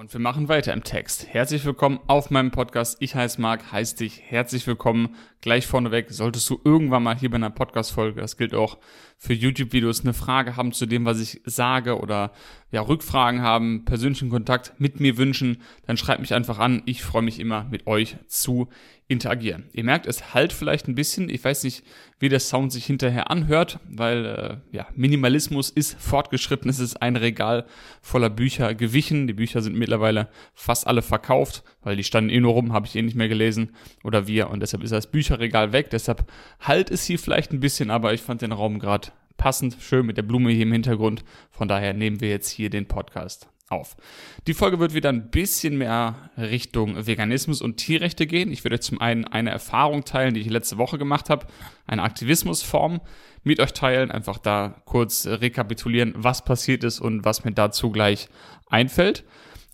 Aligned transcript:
Und 0.00 0.14
wir 0.14 0.20
machen 0.20 0.48
weiter 0.48 0.72
im 0.72 0.82
Text. 0.82 1.26
Herzlich 1.28 1.62
willkommen 1.66 2.00
auf 2.06 2.30
meinem 2.30 2.50
Podcast. 2.50 2.96
Ich 3.00 3.14
heiße 3.14 3.38
Marc, 3.38 3.70
heiß 3.70 3.96
dich 3.96 4.22
herzlich 4.24 4.66
willkommen. 4.66 5.14
Gleich 5.42 5.66
vorneweg, 5.66 6.10
solltest 6.10 6.48
du 6.48 6.58
irgendwann 6.64 7.02
mal 7.02 7.18
hier 7.18 7.28
bei 7.28 7.34
einer 7.34 7.50
Podcast-Folge, 7.50 8.18
das 8.18 8.38
gilt 8.38 8.54
auch 8.54 8.78
für 9.18 9.34
YouTube-Videos, 9.34 10.00
eine 10.00 10.14
Frage 10.14 10.56
haben 10.56 10.72
zu 10.72 10.86
dem, 10.86 11.04
was 11.04 11.20
ich 11.20 11.42
sage 11.44 11.98
oder 11.98 12.32
ja, 12.70 12.80
Rückfragen 12.80 13.42
haben, 13.42 13.84
persönlichen 13.84 14.30
Kontakt 14.30 14.72
mit 14.78 15.00
mir 15.00 15.18
wünschen, 15.18 15.60
dann 15.86 15.98
schreibt 15.98 16.22
mich 16.22 16.32
einfach 16.32 16.58
an. 16.58 16.80
Ich 16.86 17.02
freue 17.02 17.20
mich 17.20 17.38
immer, 17.38 17.64
mit 17.64 17.86
euch 17.86 18.16
zu 18.26 18.70
interagieren. 19.10 19.68
Ihr 19.72 19.82
merkt, 19.82 20.06
es 20.06 20.34
halt 20.34 20.52
vielleicht 20.52 20.86
ein 20.86 20.94
bisschen. 20.94 21.28
Ich 21.28 21.42
weiß 21.42 21.64
nicht, 21.64 21.82
wie 22.20 22.28
der 22.28 22.38
Sound 22.38 22.70
sich 22.70 22.86
hinterher 22.86 23.28
anhört, 23.28 23.80
weil 23.88 24.24
äh, 24.24 24.76
ja, 24.76 24.86
Minimalismus 24.94 25.68
ist 25.68 26.00
fortgeschritten. 26.00 26.70
Es 26.70 26.78
ist 26.78 27.02
ein 27.02 27.16
Regal 27.16 27.66
voller 28.02 28.30
Bücher 28.30 28.74
gewichen. 28.76 29.26
Die 29.26 29.32
Bücher 29.32 29.62
sind 29.62 29.76
mittlerweile 29.76 30.28
fast 30.54 30.86
alle 30.86 31.02
verkauft, 31.02 31.64
weil 31.82 31.96
die 31.96 32.04
standen 32.04 32.30
eh 32.30 32.38
nur 32.38 32.52
rum, 32.52 32.72
habe 32.72 32.86
ich 32.86 32.94
eh 32.94 33.02
nicht 33.02 33.16
mehr 33.16 33.28
gelesen 33.28 33.74
oder 34.04 34.28
wir 34.28 34.48
und 34.48 34.60
deshalb 34.60 34.84
ist 34.84 34.92
das 34.92 35.10
Bücherregal 35.10 35.72
weg. 35.72 35.90
Deshalb 35.90 36.30
halt 36.60 36.88
es 36.90 37.04
hier 37.04 37.18
vielleicht 37.18 37.52
ein 37.52 37.60
bisschen, 37.60 37.90
aber 37.90 38.14
ich 38.14 38.20
fand 38.20 38.42
den 38.42 38.52
Raum 38.52 38.78
gerade 38.78 39.08
passend, 39.36 39.76
schön 39.80 40.06
mit 40.06 40.18
der 40.18 40.22
Blume 40.22 40.52
hier 40.52 40.62
im 40.62 40.72
Hintergrund. 40.72 41.24
Von 41.50 41.66
daher 41.66 41.94
nehmen 41.94 42.20
wir 42.20 42.28
jetzt 42.28 42.50
hier 42.50 42.70
den 42.70 42.86
Podcast 42.86 43.48
auf. 43.70 43.96
Die 44.46 44.54
Folge 44.54 44.80
wird 44.80 44.94
wieder 44.94 45.08
ein 45.08 45.30
bisschen 45.30 45.78
mehr 45.78 46.30
Richtung 46.36 47.06
Veganismus 47.06 47.62
und 47.62 47.76
Tierrechte 47.76 48.26
gehen. 48.26 48.52
Ich 48.52 48.64
werde 48.64 48.80
zum 48.80 49.00
einen 49.00 49.24
eine 49.24 49.50
Erfahrung 49.50 50.04
teilen, 50.04 50.34
die 50.34 50.40
ich 50.40 50.50
letzte 50.50 50.76
Woche 50.76 50.98
gemacht 50.98 51.30
habe, 51.30 51.46
eine 51.86 52.02
Aktivismusform 52.02 53.00
mit 53.44 53.60
euch 53.60 53.72
teilen, 53.72 54.10
einfach 54.10 54.38
da 54.38 54.82
kurz 54.84 55.26
rekapitulieren, 55.26 56.14
was 56.16 56.44
passiert 56.44 56.84
ist 56.84 57.00
und 57.00 57.24
was 57.24 57.44
mir 57.44 57.52
dazu 57.52 57.90
gleich 57.90 58.28
einfällt. 58.66 59.24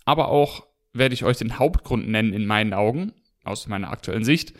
Aber 0.05 0.29
auch 0.29 0.67
werde 0.93 1.15
ich 1.15 1.25
euch 1.25 1.37
den 1.37 1.57
Hauptgrund 1.59 2.07
nennen 2.07 2.33
in 2.33 2.45
meinen 2.45 2.73
Augen, 2.73 3.13
aus 3.43 3.67
meiner 3.67 3.89
aktuellen 3.89 4.23
Sicht, 4.23 4.53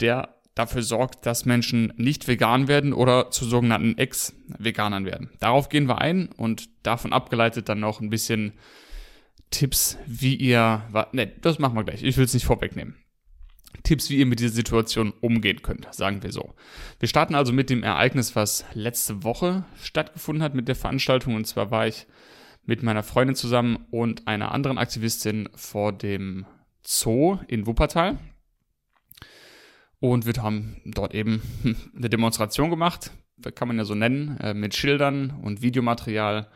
der 0.00 0.37
dafür 0.58 0.82
sorgt, 0.82 1.24
dass 1.24 1.44
Menschen 1.44 1.92
nicht 1.96 2.26
vegan 2.26 2.68
werden 2.68 2.92
oder 2.92 3.30
zu 3.30 3.44
sogenannten 3.44 3.96
Ex-Veganern 3.96 5.04
werden. 5.04 5.30
Darauf 5.40 5.68
gehen 5.68 5.88
wir 5.88 6.00
ein 6.00 6.28
und 6.36 6.68
davon 6.82 7.12
abgeleitet 7.12 7.68
dann 7.68 7.80
noch 7.80 8.00
ein 8.00 8.10
bisschen 8.10 8.54
Tipps, 9.50 9.98
wie 10.06 10.34
ihr, 10.34 10.82
ne, 11.12 11.26
das 11.40 11.58
machen 11.58 11.76
wir 11.76 11.84
gleich, 11.84 12.02
ich 12.02 12.16
will 12.16 12.24
es 12.24 12.34
nicht 12.34 12.44
vorwegnehmen. 12.44 12.96
Tipps, 13.82 14.10
wie 14.10 14.16
ihr 14.16 14.26
mit 14.26 14.40
dieser 14.40 14.54
Situation 14.54 15.12
umgehen 15.20 15.62
könnt, 15.62 15.86
sagen 15.94 16.22
wir 16.22 16.32
so. 16.32 16.54
Wir 16.98 17.08
starten 17.08 17.34
also 17.34 17.52
mit 17.52 17.70
dem 17.70 17.82
Ereignis, 17.82 18.34
was 18.34 18.64
letzte 18.74 19.22
Woche 19.22 19.64
stattgefunden 19.80 20.42
hat 20.42 20.54
mit 20.54 20.68
der 20.68 20.74
Veranstaltung. 20.74 21.34
Und 21.34 21.46
zwar 21.46 21.70
war 21.70 21.86
ich 21.86 22.06
mit 22.64 22.82
meiner 22.82 23.02
Freundin 23.02 23.36
zusammen 23.36 23.86
und 23.90 24.26
einer 24.26 24.52
anderen 24.52 24.78
Aktivistin 24.78 25.48
vor 25.54 25.92
dem 25.92 26.46
Zoo 26.82 27.38
in 27.46 27.66
Wuppertal. 27.66 28.18
Und 30.00 30.26
wir 30.26 30.42
haben 30.42 30.80
dort 30.84 31.14
eben 31.14 31.42
eine 31.96 32.08
Demonstration 32.08 32.70
gemacht, 32.70 33.10
kann 33.54 33.68
man 33.68 33.78
ja 33.78 33.84
so 33.84 33.94
nennen, 33.94 34.38
äh, 34.38 34.54
mit 34.54 34.74
Schildern 34.74 35.30
und 35.42 35.62
Videomaterial, 35.62 36.48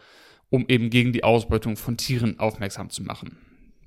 um 0.50 0.64
eben 0.68 0.90
gegen 0.90 1.12
die 1.12 1.24
Ausbeutung 1.24 1.76
von 1.76 1.96
Tieren 1.96 2.38
aufmerksam 2.38 2.90
zu 2.90 3.02
machen. 3.02 3.36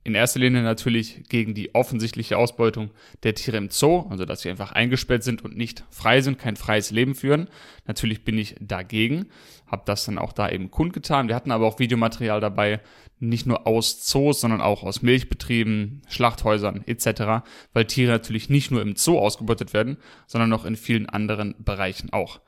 In 0.06 0.14
erster 0.14 0.40
Linie 0.40 0.62
natürlich 0.62 1.24
gegen 1.30 1.56
die 1.56 1.74
offensichtliche 1.74 2.38
Ausbeutung 2.38 2.92
der 3.24 3.34
Tiere 3.34 3.58
im 3.58 3.72
Zoo, 3.72 4.06
also 4.12 4.24
dass 4.24 4.42
sie 4.42 4.52
einfach 4.52 4.72
eingesperrt 4.72 5.24
sind 5.24 5.44
und 5.44 5.58
nicht 5.58 5.84
frei 5.90 6.22
sind, 6.22 6.38
kein 6.38 6.58
freies 6.58 6.92
Leben 6.92 7.16
führen. 7.16 7.50
Natürlich 7.88 8.24
bin 8.24 8.38
ich 8.38 8.56
dagegen, 8.62 9.26
habe 9.66 9.82
das 9.88 10.06
dann 10.06 10.20
auch 10.20 10.32
da 10.32 10.48
eben 10.48 10.70
kundgetan. 10.70 11.28
Wir 11.28 11.34
hatten 11.34 11.50
aber 11.50 11.66
auch 11.66 11.80
Videomaterial 11.80 12.40
dabei, 12.40 12.82
nicht 13.20 13.48
nur 13.48 13.66
aus 13.66 14.06
Zoos, 14.06 14.42
sondern 14.42 14.62
auch 14.62 14.84
aus 14.84 15.02
Milchbetrieben, 15.02 16.04
Schlachthäusern 16.08 16.84
etc., 16.86 17.44
weil 17.74 17.86
Tiere 17.86 18.12
natürlich 18.12 18.48
nicht 18.48 18.70
nur 18.70 18.84
im 18.84 18.96
Zoo 18.96 19.18
ausgebeutet 19.18 19.74
werden, 19.74 19.98
sondern 20.28 20.54
auch 20.54 20.66
in 20.66 20.76
vielen 20.76 21.10
anderen 21.10 21.56
Bereichen 21.58 22.14
auch. 22.14 22.42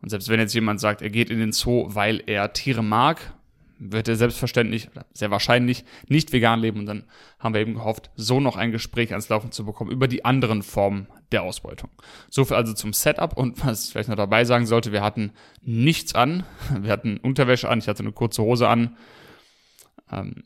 Und 0.00 0.08
selbst 0.08 0.30
wenn 0.30 0.40
jetzt 0.40 0.54
jemand 0.54 0.80
sagt, 0.80 1.02
er 1.02 1.10
geht 1.10 1.28
in 1.28 1.40
den 1.40 1.52
Zoo, 1.52 1.88
weil 1.88 2.22
er 2.26 2.54
Tiere 2.54 2.82
mag, 2.82 3.34
wird 3.90 4.08
er 4.08 4.16
selbstverständlich, 4.16 4.88
sehr 5.12 5.30
wahrscheinlich 5.30 5.84
nicht 6.06 6.32
vegan 6.32 6.60
leben. 6.60 6.80
Und 6.80 6.86
dann 6.86 7.04
haben 7.38 7.54
wir 7.54 7.60
eben 7.60 7.74
gehofft, 7.74 8.10
so 8.14 8.38
noch 8.38 8.56
ein 8.56 8.70
Gespräch 8.70 9.10
ans 9.10 9.28
Laufen 9.28 9.50
zu 9.50 9.64
bekommen 9.64 9.90
über 9.90 10.06
die 10.06 10.24
anderen 10.24 10.62
Formen 10.62 11.08
der 11.32 11.42
Ausbeutung. 11.42 11.90
So 12.30 12.44
viel 12.44 12.56
also 12.56 12.72
zum 12.74 12.92
Setup. 12.92 13.36
Und 13.36 13.64
was 13.66 13.86
ich 13.86 13.92
vielleicht 13.92 14.08
noch 14.08 14.16
dabei 14.16 14.44
sagen 14.44 14.66
sollte, 14.66 14.92
wir 14.92 15.02
hatten 15.02 15.32
nichts 15.62 16.14
an. 16.14 16.44
Wir 16.80 16.92
hatten 16.92 17.16
Unterwäsche 17.16 17.68
an, 17.68 17.80
ich 17.80 17.88
hatte 17.88 18.02
eine 18.02 18.12
kurze 18.12 18.42
Hose 18.42 18.68
an. 18.68 18.96
Ähm, 20.10 20.44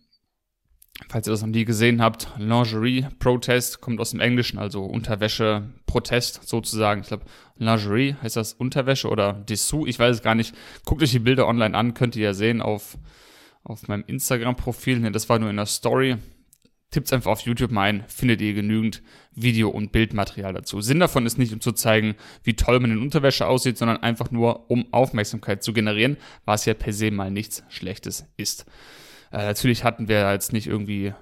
falls 1.09 1.29
ihr 1.29 1.33
das 1.33 1.43
noch 1.43 1.49
nie 1.49 1.65
gesehen 1.65 2.01
habt, 2.01 2.29
Lingerie 2.39 3.07
Protest 3.19 3.81
kommt 3.81 4.01
aus 4.01 4.13
dem 4.13 4.21
Englischen, 4.21 4.59
also 4.59 4.85
Unterwäsche 4.85 5.69
Protest 5.87 6.49
sozusagen. 6.49 7.03
Ich 7.03 7.09
glaube, 7.09 7.25
Lingerie 7.57 8.17
heißt 8.23 8.37
das 8.37 8.55
Unterwäsche 8.55 9.09
oder 9.09 9.35
Dessous, 9.35 9.89
ich 9.89 9.99
weiß 9.99 10.17
es 10.17 10.23
gar 10.23 10.35
nicht. 10.35 10.55
Guckt 10.85 11.03
euch 11.03 11.11
die 11.11 11.19
Bilder 11.19 11.47
online 11.47 11.77
an, 11.77 11.93
könnt 11.93 12.17
ihr 12.17 12.23
ja 12.23 12.35
sehen 12.35 12.63
auf 12.63 12.97
auf 13.67 13.89
meinem 13.89 14.05
Instagram-Profil, 14.07 15.01
ne, 15.01 15.11
das 15.11 15.29
war 15.29 15.39
nur 15.39 15.51
in 15.51 15.57
der 15.57 15.67
Story. 15.67 16.17
Tippt's 16.91 17.13
einfach 17.13 17.33
auf 17.33 17.41
YouTube 17.41 17.73
mal 17.73 17.83
ein, 17.83 18.05
findet 18.07 18.41
ihr 18.41 18.55
genügend 18.55 19.03
Video- 19.35 19.71
und 19.71 19.91
Bildmaterial 19.91 20.53
dazu. 20.53 20.81
Sinn 20.81 21.01
davon 21.01 21.27
ist 21.27 21.37
nicht, 21.37 21.53
um 21.53 21.61
zu 21.61 21.73
zeigen, 21.73 22.15
wie 22.45 22.55
toll 22.55 22.79
man 22.79 22.93
in 22.93 23.03
Unterwäsche 23.03 23.47
aussieht, 23.47 23.77
sondern 23.77 24.03
einfach 24.03 24.31
nur, 24.31 24.71
um 24.71 24.93
Aufmerksamkeit 24.93 25.65
zu 25.65 25.73
generieren, 25.73 26.17
was 26.45 26.65
ja 26.65 26.75
per 26.75 26.93
se 26.93 27.11
mal 27.11 27.31
nichts 27.31 27.65
Schlechtes 27.69 28.27
ist. 28.37 28.67
Äh, 29.33 29.39
natürlich 29.39 29.83
hatten 29.83 30.07
wir 30.07 30.31
jetzt 30.33 30.53
nicht 30.53 30.69
irgendwie 30.69 31.13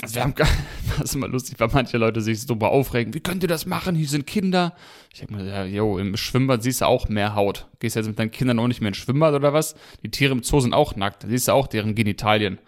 also 0.00 0.14
wir 0.14 0.22
haben 0.22 0.34
gar, 0.34 0.48
das 0.98 1.10
ist 1.10 1.14
immer 1.16 1.28
lustig, 1.28 1.58
weil 1.58 1.68
manche 1.72 1.98
Leute 1.98 2.20
sich 2.20 2.42
so 2.42 2.54
aufregen. 2.54 3.14
Wie 3.14 3.20
könnt 3.20 3.42
ihr 3.42 3.48
das 3.48 3.66
machen? 3.66 3.96
Hier 3.96 4.08
sind 4.08 4.26
Kinder. 4.26 4.74
Ich 5.12 5.20
denke 5.20 5.34
mir, 5.34 5.44
ja, 5.44 5.64
jo, 5.64 5.98
im 5.98 6.16
Schwimmbad 6.16 6.62
siehst 6.62 6.82
du 6.82 6.86
auch 6.86 7.08
mehr 7.08 7.34
Haut. 7.34 7.66
Gehst 7.80 7.96
jetzt 7.96 8.06
mit 8.06 8.18
deinen 8.18 8.30
Kindern 8.30 8.58
auch 8.60 8.68
nicht 8.68 8.80
mehr 8.80 8.88
ins 8.88 8.98
Schwimmbad 8.98 9.34
oder 9.34 9.52
was? 9.52 9.74
Die 10.04 10.10
Tiere 10.10 10.32
im 10.32 10.42
Zoo 10.42 10.60
sind 10.60 10.72
auch 10.72 10.94
nackt. 10.94 11.24
Da 11.24 11.28
siehst 11.28 11.48
du 11.48 11.52
auch 11.52 11.66
deren 11.66 11.94
Genitalien. 11.94 12.58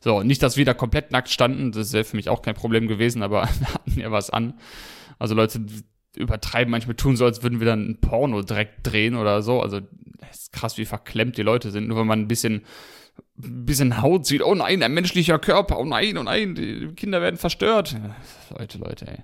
So, 0.00 0.22
nicht, 0.22 0.42
dass 0.42 0.56
wir 0.56 0.64
da 0.64 0.74
komplett 0.74 1.10
nackt 1.12 1.28
standen. 1.28 1.72
Das 1.72 1.92
wäre 1.92 2.04
für 2.04 2.16
mich 2.16 2.30
auch 2.30 2.40
kein 2.40 2.54
Problem 2.54 2.88
gewesen, 2.88 3.22
aber 3.22 3.48
wir 3.58 3.74
hatten 3.74 4.00
ja 4.00 4.10
was 4.10 4.30
an. 4.30 4.54
Also 5.18 5.34
Leute 5.34 5.60
übertreiben 6.16 6.70
manchmal 6.70 6.96
tun 6.96 7.16
so, 7.16 7.26
als 7.26 7.42
würden 7.42 7.60
wir 7.60 7.66
dann 7.66 7.90
ein 7.90 8.00
Porno 8.00 8.42
direkt 8.42 8.86
drehen 8.86 9.14
oder 9.14 9.42
so. 9.42 9.60
Also, 9.60 9.80
das 9.80 10.38
ist 10.38 10.52
krass, 10.52 10.78
wie 10.78 10.86
verklemmt 10.86 11.36
die 11.36 11.42
Leute 11.42 11.70
sind. 11.70 11.88
Nur 11.88 11.98
wenn 11.98 12.06
man 12.06 12.20
ein 12.20 12.28
bisschen 12.28 12.62
bisschen 13.36 14.02
Haut 14.02 14.26
sieht, 14.26 14.42
oh 14.42 14.54
nein, 14.54 14.82
ein 14.82 14.92
menschlicher 14.92 15.38
Körper, 15.38 15.78
oh 15.78 15.84
nein, 15.84 16.18
oh 16.18 16.22
nein, 16.22 16.54
die 16.54 16.88
Kinder 16.96 17.20
werden 17.20 17.36
verstört. 17.36 17.96
Leute, 18.56 18.78
Leute, 18.78 19.06
ey. 19.06 19.18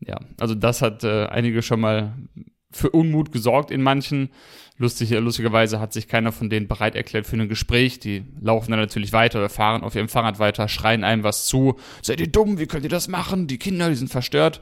Ja, 0.00 0.18
also 0.38 0.54
das 0.54 0.80
hat 0.80 1.04
äh, 1.04 1.26
einige 1.26 1.60
schon 1.60 1.80
mal 1.80 2.14
für 2.70 2.90
Unmut 2.90 3.32
gesorgt 3.32 3.70
in 3.70 3.82
manchen. 3.82 4.30
Lustig, 4.78 5.10
lustigerweise 5.10 5.78
hat 5.78 5.92
sich 5.92 6.08
keiner 6.08 6.32
von 6.32 6.48
denen 6.48 6.68
bereit 6.68 6.94
erklärt 6.94 7.26
für 7.26 7.36
ein 7.36 7.48
Gespräch. 7.48 7.98
Die 7.98 8.24
laufen 8.40 8.70
dann 8.70 8.80
natürlich 8.80 9.12
weiter 9.12 9.40
oder 9.40 9.50
fahren 9.50 9.82
auf 9.82 9.94
ihrem 9.94 10.08
Fahrrad 10.08 10.38
weiter, 10.38 10.68
schreien 10.68 11.04
einem 11.04 11.22
was 11.22 11.46
zu. 11.46 11.76
Seid 12.00 12.20
ihr 12.20 12.28
dumm? 12.28 12.58
Wie 12.58 12.66
könnt 12.66 12.84
ihr 12.84 12.90
das 12.90 13.08
machen? 13.08 13.46
Die 13.46 13.58
Kinder, 13.58 13.90
die 13.90 13.96
sind 13.96 14.10
verstört. 14.10 14.60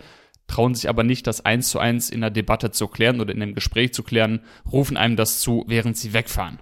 Trauen 0.49 0.75
sich 0.75 0.89
aber 0.89 1.05
nicht, 1.05 1.27
das 1.27 1.45
eins 1.45 1.69
zu 1.69 1.78
eins 1.78 2.10
in 2.10 2.22
der 2.22 2.31
Debatte 2.31 2.71
zu 2.72 2.89
klären 2.89 3.21
oder 3.21 3.33
in 3.33 3.43
einem 3.43 3.55
Gespräch 3.55 3.93
zu 3.93 4.03
klären, 4.03 4.41
rufen 4.72 4.97
einem 4.97 5.15
das 5.15 5.41
zu, 5.41 5.65
während 5.69 5.97
sie 5.97 6.15
wegfahren 6.15 6.59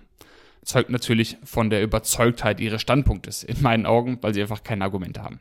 zeugt 0.67 0.91
natürlich 0.91 1.39
von 1.45 1.71
der 1.71 1.83
Überzeugtheit 1.83 2.61
ihres 2.61 2.83
Standpunktes, 2.83 3.45
in 3.45 3.63
meinen 3.63 3.87
Augen, 3.87 4.19
weil 4.21 4.35
sie 4.35 4.43
einfach 4.43 4.63
kein 4.63 4.83
Argument 4.83 5.19
haben. 5.19 5.41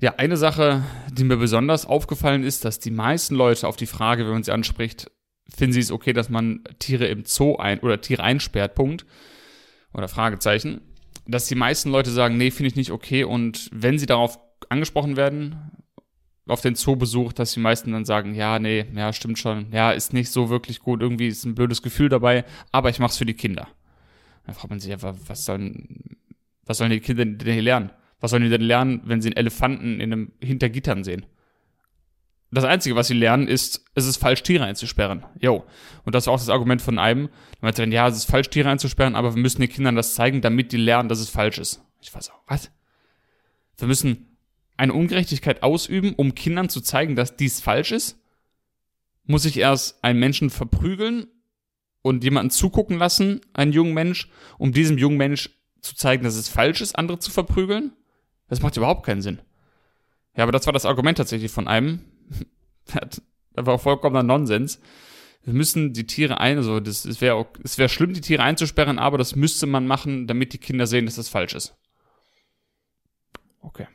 Ja, 0.00 0.14
eine 0.16 0.36
Sache, 0.36 0.84
die 1.10 1.24
mir 1.24 1.36
besonders 1.36 1.86
aufgefallen 1.86 2.44
ist, 2.44 2.64
dass 2.64 2.78
die 2.78 2.90
meisten 2.90 3.34
Leute 3.34 3.66
auf 3.66 3.76
die 3.76 3.86
Frage, 3.86 4.24
wenn 4.24 4.32
man 4.32 4.42
sie 4.42 4.52
anspricht, 4.52 5.10
finden 5.48 5.72
sie 5.72 5.80
es 5.80 5.90
okay, 5.90 6.12
dass 6.12 6.28
man 6.28 6.64
Tiere 6.78 7.06
im 7.06 7.24
Zoo 7.24 7.56
ein 7.56 7.80
oder 7.80 8.00
Tiere 8.00 8.22
einsperrt, 8.22 8.74
Punkt. 8.74 9.06
Oder 9.92 10.08
Fragezeichen. 10.08 10.80
Dass 11.26 11.46
die 11.46 11.54
meisten 11.54 11.90
Leute 11.90 12.10
sagen, 12.10 12.36
nee, 12.36 12.50
finde 12.50 12.68
ich 12.68 12.76
nicht 12.76 12.90
okay. 12.90 13.24
Und 13.24 13.70
wenn 13.72 13.98
sie 13.98 14.06
darauf 14.06 14.38
angesprochen 14.68 15.16
werden, 15.16 15.70
auf 16.46 16.60
den 16.60 16.74
Zoobesuch, 16.74 17.32
dass 17.32 17.52
die 17.52 17.60
meisten 17.60 17.92
dann 17.92 18.04
sagen, 18.04 18.34
ja, 18.34 18.58
nee, 18.58 18.84
ja, 18.94 19.12
stimmt 19.12 19.38
schon, 19.38 19.72
ja, 19.72 19.92
ist 19.92 20.12
nicht 20.12 20.30
so 20.30 20.50
wirklich 20.50 20.80
gut, 20.80 21.00
irgendwie 21.00 21.28
ist 21.28 21.44
ein 21.44 21.54
blödes 21.54 21.80
Gefühl 21.80 22.08
dabei, 22.08 22.44
aber 22.70 22.90
ich 22.90 22.98
mach's 22.98 23.16
für 23.16 23.26
die 23.26 23.34
Kinder. 23.34 23.68
Dann 24.44 24.54
fragt 24.54 24.70
man 24.70 24.80
sich 24.80 24.92
einfach, 24.92 25.14
was 25.26 25.44
sollen, 25.44 26.16
was 26.66 26.78
sollen 26.78 26.90
die 26.90 27.00
Kinder 27.00 27.24
denn 27.24 27.52
hier 27.52 27.62
lernen? 27.62 27.90
Was 28.20 28.30
sollen 28.30 28.42
die 28.42 28.50
denn 28.50 28.60
lernen, 28.60 29.02
wenn 29.04 29.22
sie 29.22 29.28
einen 29.28 29.36
Elefanten 29.36 30.00
in 30.00 30.12
einem 30.12 30.32
hinter 30.40 30.68
Gittern 30.68 31.04
sehen? 31.04 31.26
Das 32.50 32.64
Einzige, 32.64 32.94
was 32.94 33.08
sie 33.08 33.14
lernen, 33.14 33.48
ist, 33.48 33.84
es 33.94 34.06
ist 34.06 34.18
falsch, 34.18 34.42
Tiere 34.42 34.64
einzusperren. 34.64 35.24
Jo. 35.40 35.64
Und 36.04 36.14
das 36.14 36.26
war 36.26 36.34
auch 36.34 36.38
das 36.38 36.50
Argument 36.50 36.80
von 36.80 36.98
einem. 36.98 37.22
Man 37.22 37.74
meinte, 37.74 37.84
ja, 37.84 38.06
es 38.06 38.16
ist 38.16 38.30
falsch, 38.30 38.48
Tiere 38.48 38.70
einzusperren, 38.70 39.16
aber 39.16 39.34
wir 39.34 39.42
müssen 39.42 39.60
den 39.60 39.70
Kindern 39.70 39.96
das 39.96 40.14
zeigen, 40.14 40.40
damit 40.40 40.70
die 40.70 40.76
lernen, 40.76 41.08
dass 41.08 41.18
es 41.18 41.28
falsch 41.28 41.58
ist. 41.58 41.82
Ich 42.00 42.14
war 42.14 42.22
so, 42.22 42.32
was? 42.46 42.70
Wir 43.76 43.88
müssen 43.88 44.33
eine 44.76 44.92
Ungerechtigkeit 44.92 45.62
ausüben, 45.62 46.14
um 46.14 46.34
Kindern 46.34 46.68
zu 46.68 46.80
zeigen, 46.80 47.16
dass 47.16 47.36
dies 47.36 47.60
falsch 47.60 47.92
ist? 47.92 48.18
Muss 49.24 49.44
ich 49.44 49.58
erst 49.58 50.02
einen 50.04 50.18
Menschen 50.18 50.50
verprügeln 50.50 51.28
und 52.02 52.24
jemanden 52.24 52.50
zugucken 52.50 52.98
lassen, 52.98 53.40
einen 53.54 53.72
jungen 53.72 53.94
Mensch, 53.94 54.28
um 54.58 54.72
diesem 54.72 54.98
jungen 54.98 55.16
Mensch 55.16 55.50
zu 55.80 55.94
zeigen, 55.94 56.24
dass 56.24 56.36
es 56.36 56.48
falsch 56.48 56.80
ist, 56.80 56.98
andere 56.98 57.18
zu 57.18 57.30
verprügeln? 57.30 57.92
Das 58.48 58.60
macht 58.60 58.76
überhaupt 58.76 59.06
keinen 59.06 59.22
Sinn. 59.22 59.40
Ja, 60.36 60.42
aber 60.42 60.52
das 60.52 60.66
war 60.66 60.72
das 60.72 60.84
Argument 60.84 61.16
tatsächlich 61.16 61.50
von 61.50 61.68
einem. 61.68 62.00
das 62.86 63.22
war 63.54 63.78
vollkommener 63.78 64.22
Nonsens. 64.22 64.80
Wir 65.44 65.52
müssen 65.52 65.92
die 65.92 66.06
Tiere 66.06 66.40
ein, 66.40 66.56
also 66.56 66.80
das, 66.80 67.04
es 67.04 67.20
wäre 67.20 67.46
es 67.62 67.76
wäre 67.76 67.90
schlimm, 67.90 68.14
die 68.14 68.22
Tiere 68.22 68.42
einzusperren, 68.42 68.98
aber 68.98 69.18
das 69.18 69.36
müsste 69.36 69.66
man 69.66 69.86
machen, 69.86 70.26
damit 70.26 70.54
die 70.54 70.58
Kinder 70.58 70.86
sehen, 70.86 71.04
dass 71.04 71.16
das 71.16 71.28
falsch 71.28 71.54
ist. 71.54 71.76
Okay. 73.60 73.86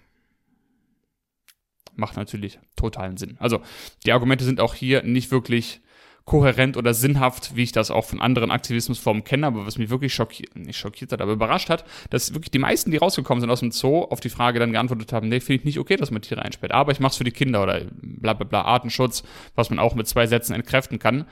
Macht 1.99 2.17
natürlich 2.17 2.59
totalen 2.75 3.17
Sinn. 3.17 3.37
Also, 3.39 3.61
die 4.05 4.11
Argumente 4.11 4.45
sind 4.45 4.59
auch 4.59 4.73
hier 4.73 5.03
nicht 5.03 5.31
wirklich 5.31 5.81
kohärent 6.29 6.77
oder 6.77 6.93
sinnhaft, 6.93 7.55
wie 7.55 7.63
ich 7.63 7.71
das 7.71 7.89
auch 7.89 8.05
von 8.05 8.21
anderen 8.21 8.51
Aktivismusformen 8.51 9.23
kenne, 9.23 9.47
aber 9.47 9.65
was 9.65 9.79
mich 9.79 9.89
wirklich 9.89 10.13
schockiert, 10.13 10.55
nicht 10.55 10.77
schockiert 10.77 11.11
hat, 11.11 11.21
aber 11.21 11.31
überrascht 11.31 11.69
hat, 11.69 11.85
dass 12.11 12.35
wirklich 12.35 12.51
die 12.51 12.59
meisten, 12.59 12.91
die 12.91 12.97
rausgekommen 12.97 13.41
sind 13.41 13.49
aus 13.49 13.61
dem 13.61 13.71
Zoo, 13.71 14.03
auf 14.03 14.19
die 14.19 14.29
Frage 14.29 14.59
dann 14.59 14.71
geantwortet 14.71 15.11
haben, 15.11 15.27
nee, 15.27 15.39
finde 15.39 15.61
ich 15.61 15.65
nicht 15.65 15.79
okay, 15.79 15.95
dass 15.95 16.11
man 16.11 16.21
Tiere 16.21 16.43
einsperrt, 16.43 16.71
aber 16.71 16.91
ich 16.91 16.99
mache 16.99 17.13
es 17.13 17.17
für 17.17 17.23
die 17.23 17.31
Kinder 17.31 17.63
oder 17.63 17.81
bla 18.01 18.33
bla 18.33 18.45
bla, 18.45 18.61
Artenschutz, 18.61 19.23
was 19.55 19.71
man 19.71 19.79
auch 19.79 19.95
mit 19.95 20.07
zwei 20.07 20.27
Sätzen 20.27 20.53
entkräften 20.53 20.99
kann. 20.99 21.25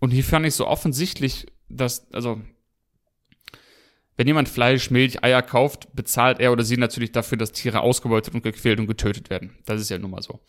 Und 0.00 0.10
hier 0.10 0.24
fand 0.24 0.46
ich 0.46 0.54
so 0.54 0.66
offensichtlich, 0.66 1.46
dass, 1.68 2.10
also, 2.14 2.40
wenn 4.18 4.26
jemand 4.26 4.48
Fleisch, 4.48 4.90
Milch, 4.90 5.22
Eier 5.22 5.42
kauft, 5.42 5.94
bezahlt 5.94 6.40
er 6.40 6.50
oder 6.50 6.64
sie 6.64 6.76
natürlich 6.76 7.12
dafür, 7.12 7.38
dass 7.38 7.52
Tiere 7.52 7.80
ausgebeutet 7.80 8.34
und 8.34 8.42
gequält 8.42 8.80
und 8.80 8.88
getötet 8.88 9.30
werden. 9.30 9.56
Das 9.64 9.80
ist 9.80 9.90
ja 9.90 9.98
nun 9.98 10.10
mal 10.10 10.22
so. 10.22 10.40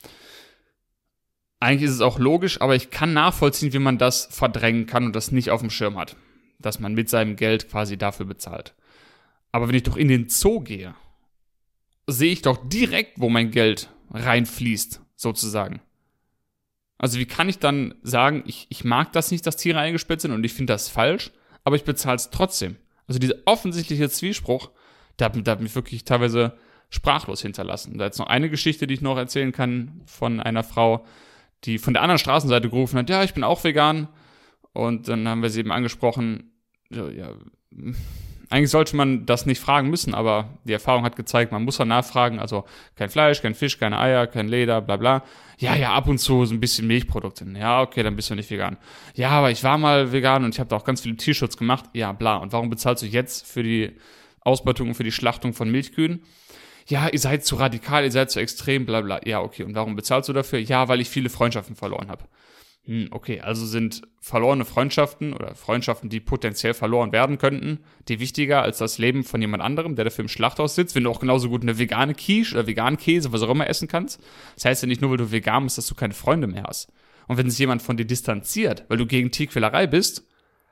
Eigentlich 1.60 1.88
ist 1.88 1.96
es 1.96 2.02
auch 2.02 2.18
logisch, 2.18 2.60
aber 2.62 2.76
ich 2.76 2.90
kann 2.90 3.14
nachvollziehen, 3.14 3.72
wie 3.72 3.80
man 3.80 4.00
das 4.00 4.28
verdrängen 4.32 4.88
kann 4.88 5.06
und 5.06 5.16
das 5.16 5.32
nicht 5.32 5.52
auf 5.52 5.62
dem 5.62 5.70
Schirm 5.70 6.00
hat. 6.00 6.16
Dass 6.58 6.80
man 6.80 6.96
mit 6.96 7.10
seinem 7.10 7.36
Geld 7.36 7.70
quasi 7.70 7.96
dafür 7.96 8.26
bezahlt. 8.26 8.74
Aber 9.52 9.68
wenn 9.68 9.76
ich 9.76 9.84
doch 9.84 9.98
in 9.98 10.08
den 10.08 10.30
Zoo 10.30 10.62
gehe, 10.62 10.96
sehe 12.08 12.32
ich 12.32 12.42
doch 12.42 12.58
direkt, 12.70 13.20
wo 13.20 13.30
mein 13.30 13.52
Geld 13.52 13.92
reinfließt, 14.10 15.00
sozusagen. 15.16 15.80
Also 16.98 17.20
wie 17.20 17.28
kann 17.28 17.50
ich 17.50 17.60
dann 17.60 17.94
sagen, 18.02 18.44
ich, 18.48 18.66
ich 18.70 18.84
mag 18.84 19.14
das 19.14 19.30
nicht, 19.30 19.46
dass 19.46 19.58
Tiere 19.58 19.80
eingesperrt 19.80 20.22
sind 20.22 20.32
und 20.32 20.44
ich 20.44 20.54
finde 20.54 20.74
das 20.74 20.90
falsch, 20.90 21.30
aber 21.64 21.76
ich 21.76 21.84
bezahle 21.84 22.16
es 22.16 22.32
trotzdem. 22.32 22.76
Also 23.10 23.20
dieser 23.20 23.36
offensichtliche 23.46 24.10
Zwiespruch, 24.10 24.70
der 25.18 25.26
hat, 25.26 25.36
der 25.36 25.52
hat 25.52 25.62
mich 25.62 25.76
wirklich 25.76 26.06
teilweise 26.06 26.54
sprachlos 26.90 27.42
hinterlassen. 27.42 27.98
Da 27.98 28.06
jetzt 28.06 28.20
noch 28.20 28.28
eine 28.28 28.50
Geschichte, 28.50 28.88
die 28.88 28.94
ich 28.94 29.02
noch 29.02 29.18
erzählen 29.18 29.52
kann 29.52 30.02
von 30.06 30.40
einer 30.40 30.64
Frau, 30.64 31.06
die 31.66 31.80
von 31.80 31.94
der 31.94 32.04
anderen 32.04 32.20
Straßenseite 32.20 32.70
gerufen 32.70 33.00
hat, 33.00 33.10
ja, 33.10 33.24
ich 33.24 33.34
bin 33.34 33.44
auch 33.44 33.64
vegan. 33.64 34.08
Und 34.74 35.08
dann 35.08 35.28
haben 35.28 35.42
wir 35.42 35.50
sie 35.50 35.60
eben 35.62 35.72
angesprochen, 35.72 36.52
ja, 36.92 37.34
eigentlich 38.50 38.72
sollte 38.72 38.96
man 38.96 39.26
das 39.26 39.46
nicht 39.46 39.62
fragen 39.62 39.90
müssen, 39.90 40.14
aber 40.14 40.50
die 40.64 40.74
Erfahrung 40.74 41.04
hat 41.04 41.16
gezeigt, 41.16 41.52
man 41.52 41.64
muss 41.64 41.78
ja 41.78 41.86
nachfragen, 41.86 42.40
also 42.40 42.66
kein 42.96 43.10
Fleisch, 43.10 43.42
kein 43.42 43.54
Fisch, 43.54 43.78
keine 43.78 44.00
Eier, 44.00 44.28
kein 44.28 44.48
Leder, 44.48 44.82
bla 44.82 44.98
bla. 44.98 45.24
Ja, 45.58 45.76
ja, 45.76 45.94
ab 45.94 46.08
und 46.08 46.18
zu 46.20 46.46
so 46.46 46.54
ein 46.54 46.60
bisschen 46.60 46.88
Milchprodukte. 46.88 47.46
Ja, 47.56 47.82
okay, 47.82 48.02
dann 48.02 48.16
bist 48.16 48.30
du 48.30 48.36
nicht 48.36 48.50
vegan. 48.50 48.78
Ja, 49.14 49.30
aber 49.30 49.52
ich 49.52 49.64
war 49.64 49.78
mal 49.78 50.12
vegan 50.12 50.44
und 50.44 50.56
ich 50.56 50.60
habe 50.60 50.70
da 50.70 50.78
auch 50.78 50.86
ganz 50.86 51.02
viel 51.02 51.16
Tierschutz 51.16 51.58
gemacht. 51.58 51.86
Ja, 51.94 52.14
bla. 52.14 52.38
Und 52.38 52.54
warum 52.54 52.70
bezahlst 52.70 53.04
du 53.04 53.08
jetzt 53.08 53.46
für 53.46 53.62
die 53.62 53.92
Ausbeutung 54.42 54.90
und 54.90 54.96
für 54.96 55.04
die 55.04 55.12
Schlachtung 55.12 55.54
von 55.54 55.70
Milchkühen? 55.70 56.22
ja, 56.90 57.08
ihr 57.08 57.20
seid 57.20 57.46
zu 57.46 57.56
radikal, 57.56 58.04
ihr 58.04 58.12
seid 58.12 58.32
zu 58.32 58.40
extrem, 58.40 58.86
bla 58.86 59.02
bla. 59.02 59.22
Ja, 59.26 59.42
okay. 59.42 59.64
Und 59.64 59.76
warum 59.76 59.96
bezahlst 59.96 60.28
du 60.28 60.34
dafür? 60.34 60.60
Ja, 60.60 60.88
weil 60.88 61.00
ich 61.00 61.10
viele 61.10 61.30
Freundschaften 61.30 61.76
verloren 61.76 62.10
habe. 62.10 62.24
Hm, 62.90 63.10
okay, 63.12 63.40
also 63.40 63.68
sind 63.68 64.02
verlorene 64.20 64.66
Freundschaften 64.66 65.34
oder 65.34 65.54
Freundschaften, 65.54 66.10
die 66.10 66.20
potenziell 66.20 66.74
verloren 66.74 67.12
werden 67.12 67.38
könnten, 67.38 67.82
die 68.08 68.20
wichtiger 68.20 68.64
als 68.64 68.80
das 68.80 68.98
Leben 68.98 69.24
von 69.24 69.40
jemand 69.40 69.62
anderem, 69.62 69.96
der 69.96 70.06
dafür 70.06 70.24
im 70.24 70.28
Schlachthaus 70.28 70.74
sitzt, 70.74 70.96
wenn 70.96 71.04
du 71.04 71.12
auch 71.12 71.20
genauso 71.20 71.50
gut 71.50 71.62
eine 71.62 71.78
vegane 71.78 72.16
Quiche 72.16 72.56
oder 72.56 72.66
veganen 72.66 72.98
Käse, 72.98 73.32
was 73.32 73.44
auch 73.44 73.52
immer 73.52 73.70
essen 73.70 73.88
kannst. 73.88 74.20
Das 74.56 74.66
heißt 74.66 74.82
ja 74.82 74.88
nicht 74.88 75.02
nur, 75.02 75.12
weil 75.12 75.18
du 75.18 75.32
vegan 75.32 75.66
bist, 75.66 75.78
dass 75.78 75.86
du 75.86 75.94
keine 75.94 76.16
Freunde 76.16 76.48
mehr 76.48 76.64
hast. 76.64 76.92
Und 77.28 77.38
wenn 77.38 77.48
sich 77.48 77.60
jemand 77.60 77.84
von 77.84 77.96
dir 77.96 78.06
distanziert, 78.06 78.86
weil 78.88 78.98
du 78.98 79.06
gegen 79.06 79.30
Tierquälerei 79.30 79.86
bist, 79.86 80.28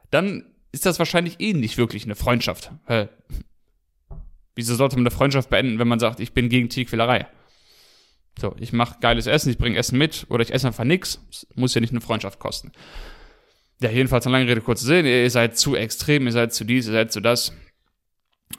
dann 0.10 0.44
ist 0.72 0.88
das 0.88 0.98
wahrscheinlich 0.98 1.40
eh 1.40 1.54
nicht 1.54 1.78
wirklich 1.78 2.06
eine 2.06 2.16
Freundschaft. 2.16 2.72
Weil 2.88 3.10
Wieso 4.56 4.74
sollte 4.74 4.96
man 4.96 5.04
eine 5.04 5.12
Freundschaft 5.12 5.52
beenden, 5.52 5.78
wenn 5.78 5.88
man 5.88 6.00
sagt, 6.00 6.20
ich 6.20 6.34
bin 6.34 6.50
gegen 6.50 6.68
Tierquälerei? 6.68 7.28
So, 8.40 8.56
ich 8.60 8.72
mache 8.72 8.98
geiles 9.02 9.26
Essen, 9.26 9.50
ich 9.50 9.58
bringe 9.58 9.78
Essen 9.78 9.98
mit 9.98 10.28
oder 10.30 10.44
ich 10.44 10.54
esse 10.54 10.68
einfach 10.68 10.84
nix. 10.84 11.26
Das 11.30 11.48
muss 11.56 11.74
ja 11.74 11.82
nicht 11.82 11.92
eine 11.92 12.02
Freundschaft 12.02 12.40
kosten. 12.40 12.72
Ja, 13.82 13.90
jedenfalls 13.90 14.26
eine 14.26 14.38
lange 14.38 14.50
Rede, 14.50 14.62
kurz 14.62 14.82
sehen. 14.82 15.06
Ihr 15.06 15.30
seid 15.30 15.58
zu 15.58 15.76
extrem, 15.76 16.26
ihr 16.26 16.32
seid 16.32 16.54
zu 16.54 16.64
dies, 16.64 16.88
ihr 16.88 16.94
seid 16.94 17.12
zu 17.12 17.20
das. 17.20 17.54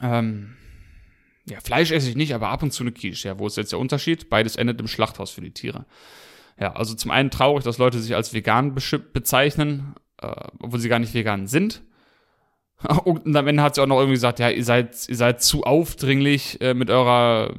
Ähm, 0.01 0.55
ja, 1.45 1.59
Fleisch 1.61 1.91
esse 1.91 2.09
ich 2.09 2.15
nicht, 2.15 2.33
aber 2.33 2.49
ab 2.49 2.63
und 2.63 2.71
zu 2.71 2.83
eine 2.83 2.91
Quiche. 2.91 3.27
Ja, 3.27 3.39
wo 3.39 3.47
ist 3.47 3.57
jetzt 3.57 3.71
der 3.71 3.79
Unterschied? 3.79 4.29
Beides 4.29 4.55
endet 4.55 4.79
im 4.79 4.87
Schlachthaus 4.87 5.31
für 5.31 5.41
die 5.41 5.51
Tiere. 5.51 5.85
Ja, 6.59 6.73
also 6.73 6.93
zum 6.93 7.11
einen 7.11 7.31
traurig, 7.31 7.63
dass 7.63 7.77
Leute 7.77 7.99
sich 7.99 8.15
als 8.15 8.33
vegan 8.33 8.75
bezeichnen, 8.75 9.95
äh, 10.21 10.33
obwohl 10.59 10.79
sie 10.79 10.89
gar 10.89 10.99
nicht 10.99 11.13
vegan 11.13 11.47
sind. 11.47 11.81
Und 13.03 13.35
am 13.35 13.47
Ende 13.47 13.63
hat 13.63 13.75
sie 13.75 13.81
auch 13.81 13.87
noch 13.87 13.97
irgendwie 13.97 14.15
gesagt, 14.15 14.39
ja, 14.39 14.49
ihr 14.49 14.63
seid, 14.63 15.07
ihr 15.09 15.15
seid 15.15 15.41
zu 15.41 15.63
aufdringlich 15.63 16.61
äh, 16.61 16.73
mit 16.73 16.89
eurer, 16.89 17.53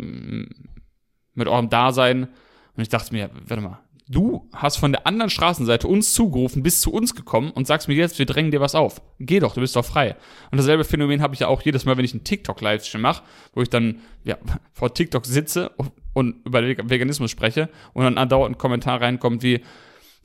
mit 1.40 1.48
eurem 1.48 1.68
Dasein. 1.68 2.28
Und 2.76 2.82
ich 2.82 2.88
dachte 2.88 3.12
mir, 3.12 3.30
warte 3.46 3.62
mal, 3.62 3.80
du 4.08 4.48
hast 4.52 4.76
von 4.76 4.92
der 4.92 5.06
anderen 5.06 5.30
Straßenseite 5.30 5.86
uns 5.86 6.12
zugerufen, 6.12 6.62
bist 6.62 6.82
zu 6.82 6.92
uns 6.92 7.14
gekommen 7.14 7.50
und 7.50 7.66
sagst 7.66 7.88
mir 7.88 7.94
jetzt, 7.94 8.18
wir 8.18 8.26
drängen 8.26 8.50
dir 8.50 8.60
was 8.60 8.74
auf. 8.74 9.00
Geh 9.18 9.40
doch, 9.40 9.54
du 9.54 9.60
bist 9.60 9.76
doch 9.76 9.84
frei. 9.84 10.16
Und 10.50 10.58
dasselbe 10.58 10.84
Phänomen 10.84 11.22
habe 11.22 11.34
ich 11.34 11.40
ja 11.40 11.48
auch 11.48 11.62
jedes 11.62 11.84
Mal, 11.84 11.96
wenn 11.96 12.04
ich 12.04 12.12
einen 12.12 12.24
TikTok-Livestream 12.24 13.00
mache, 13.00 13.22
wo 13.54 13.62
ich 13.62 13.70
dann 13.70 14.00
ja, 14.24 14.36
vor 14.72 14.94
TikTok 14.94 15.26
sitze 15.26 15.70
und 16.12 16.44
über 16.44 16.62
Veganismus 16.62 17.30
spreche 17.30 17.68
und 17.92 18.04
dann 18.04 18.18
andauernd 18.18 18.56
ein 18.56 18.58
Kommentar 18.58 19.00
reinkommt 19.00 19.42
wie, 19.42 19.60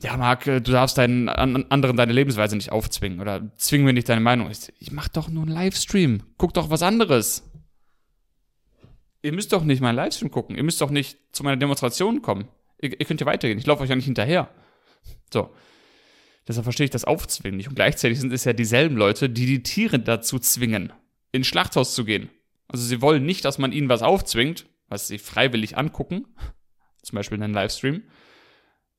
ja, 0.02 0.16
Marc, 0.16 0.46
äh, 0.46 0.60
du 0.60 0.72
darfst 0.72 0.98
deinen 0.98 1.28
anderen 1.28 1.96
deine 1.96 2.12
Lebensweise 2.12 2.56
nicht 2.56 2.72
aufzwingen 2.72 3.20
oder 3.20 3.50
zwingen 3.56 3.86
wir 3.86 3.92
nicht 3.92 4.08
deine 4.08 4.20
Meinung. 4.20 4.50
Ich, 4.50 4.72
ich 4.78 4.92
mach 4.92 5.08
doch 5.08 5.28
nur 5.28 5.44
einen 5.44 5.52
Livestream. 5.52 6.22
Guck 6.38 6.54
doch 6.54 6.70
was 6.70 6.82
anderes. 6.82 7.48
Ihr 9.26 9.32
müsst 9.32 9.52
doch 9.52 9.64
nicht 9.64 9.80
meinen 9.80 9.96
Livestream 9.96 10.30
gucken. 10.30 10.56
Ihr 10.56 10.62
müsst 10.62 10.80
doch 10.80 10.90
nicht 10.90 11.18
zu 11.32 11.42
meiner 11.42 11.56
Demonstration 11.56 12.22
kommen. 12.22 12.46
Ihr, 12.80 12.98
ihr 12.98 13.06
könnt 13.06 13.20
ja 13.20 13.26
weitergehen. 13.26 13.58
Ich 13.58 13.66
laufe 13.66 13.82
euch 13.82 13.90
ja 13.90 13.96
nicht 13.96 14.04
hinterher. 14.04 14.48
So. 15.32 15.52
Deshalb 16.46 16.62
verstehe 16.62 16.84
ich 16.84 16.90
das 16.90 17.04
Aufzwingen 17.04 17.56
nicht. 17.56 17.68
Und 17.68 17.74
gleichzeitig 17.74 18.20
sind 18.20 18.32
es 18.32 18.44
ja 18.44 18.52
dieselben 18.52 18.96
Leute, 18.96 19.28
die 19.28 19.46
die 19.46 19.64
Tiere 19.64 19.98
dazu 19.98 20.38
zwingen, 20.38 20.92
ins 21.32 21.48
Schlachthaus 21.48 21.92
zu 21.92 22.04
gehen. 22.04 22.30
Also 22.68 22.84
sie 22.84 23.02
wollen 23.02 23.26
nicht, 23.26 23.44
dass 23.44 23.58
man 23.58 23.72
ihnen 23.72 23.88
was 23.88 24.02
aufzwingt, 24.02 24.66
was 24.86 25.08
sie 25.08 25.18
freiwillig 25.18 25.76
angucken. 25.76 26.26
Zum 27.02 27.16
Beispiel 27.16 27.36
in 27.36 27.42
einem 27.42 27.54
Livestream 27.54 28.04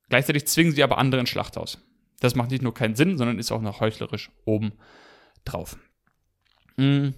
Gleichzeitig 0.09 0.45
zwingen 0.47 0.73
sie 0.73 0.83
aber 0.83 0.97
andere 0.97 1.21
ins 1.21 1.29
Schlachthaus. 1.29 1.79
Das 2.19 2.35
macht 2.35 2.51
nicht 2.51 2.63
nur 2.63 2.73
keinen 2.73 2.95
Sinn, 2.95 3.17
sondern 3.17 3.39
ist 3.39 3.51
auch 3.51 3.61
noch 3.61 3.79
heuchlerisch 3.79 4.31
oben 4.45 4.73
drauf. 5.45 5.77
Mhm. 6.77 7.13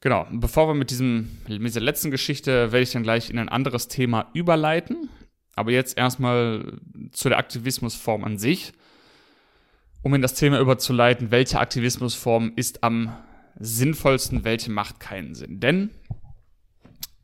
Genau, 0.00 0.26
bevor 0.30 0.68
wir 0.68 0.74
mit, 0.74 0.90
diesem, 0.90 1.28
mit 1.46 1.62
dieser 1.62 1.80
letzten 1.80 2.10
Geschichte, 2.10 2.72
werde 2.72 2.82
ich 2.82 2.92
dann 2.92 3.02
gleich 3.02 3.28
in 3.28 3.38
ein 3.38 3.50
anderes 3.50 3.88
Thema 3.88 4.30
überleiten. 4.32 5.10
Aber 5.54 5.72
jetzt 5.72 5.98
erstmal 5.98 6.78
zu 7.12 7.28
der 7.28 7.38
Aktivismusform 7.38 8.24
an 8.24 8.38
sich, 8.38 8.72
um 10.02 10.14
in 10.14 10.22
das 10.22 10.34
Thema 10.34 10.58
überzuleiten, 10.58 11.30
welche 11.30 11.60
Aktivismusform 11.60 12.52
ist 12.56 12.82
am 12.82 13.14
sinnvollsten, 13.58 14.44
welche 14.44 14.70
macht 14.70 15.00
keinen 15.00 15.34
Sinn. 15.34 15.60
Denn 15.60 15.90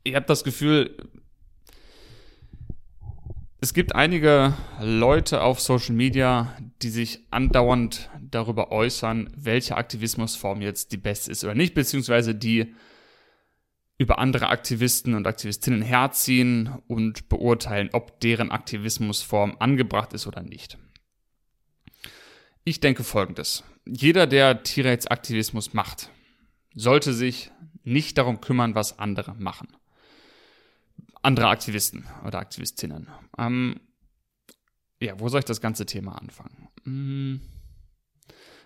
ihr 0.03 0.15
habt 0.15 0.29
das 0.29 0.43
Gefühl, 0.43 0.95
es 3.59 3.73
gibt 3.73 3.95
einige 3.95 4.53
Leute 4.79 5.41
auf 5.41 5.59
Social 5.59 5.95
Media, 5.95 6.55
die 6.83 6.89
sich 6.89 7.25
andauernd 7.31 8.09
darüber 8.21 8.71
äußern, 8.71 9.31
welche 9.35 9.77
Aktivismusform 9.77 10.61
jetzt 10.61 10.91
die 10.91 10.97
beste 10.97 11.31
ist 11.31 11.43
oder 11.43 11.55
nicht, 11.55 11.73
beziehungsweise 11.73 12.35
die 12.35 12.75
über 13.97 14.19
andere 14.19 14.49
Aktivisten 14.49 15.15
und 15.15 15.25
Aktivistinnen 15.25 15.81
herziehen 15.81 16.77
und 16.87 17.29
beurteilen, 17.29 17.89
ob 17.93 18.19
deren 18.19 18.51
Aktivismusform 18.51 19.57
angebracht 19.59 20.13
ist 20.13 20.27
oder 20.27 20.43
nicht. 20.43 20.77
Ich 22.63 22.79
denke 22.79 23.03
folgendes. 23.03 23.63
Jeder, 23.87 24.27
der 24.27 24.61
Tierrechtsaktivismus 24.61 25.73
macht, 25.73 26.11
sollte 26.75 27.11
sich 27.11 27.49
nicht 27.83 28.19
darum 28.19 28.39
kümmern, 28.39 28.75
was 28.75 28.99
andere 28.99 29.33
machen 29.33 29.69
andere 31.21 31.47
Aktivisten 31.47 32.05
oder 32.25 32.39
Aktivistinnen. 32.39 33.07
Ähm, 33.37 33.79
ja, 35.01 35.19
wo 35.19 35.29
soll 35.29 35.39
ich 35.39 35.45
das 35.45 35.61
ganze 35.61 35.85
Thema 35.85 36.13
anfangen? 36.13 36.69
Hm. 36.83 37.41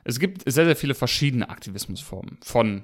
Es 0.03 0.19
gibt 0.19 0.49
sehr, 0.51 0.65
sehr 0.65 0.75
viele 0.75 0.95
verschiedene 0.95 1.49
Aktivismusformen. 1.49 2.39
Von 2.43 2.83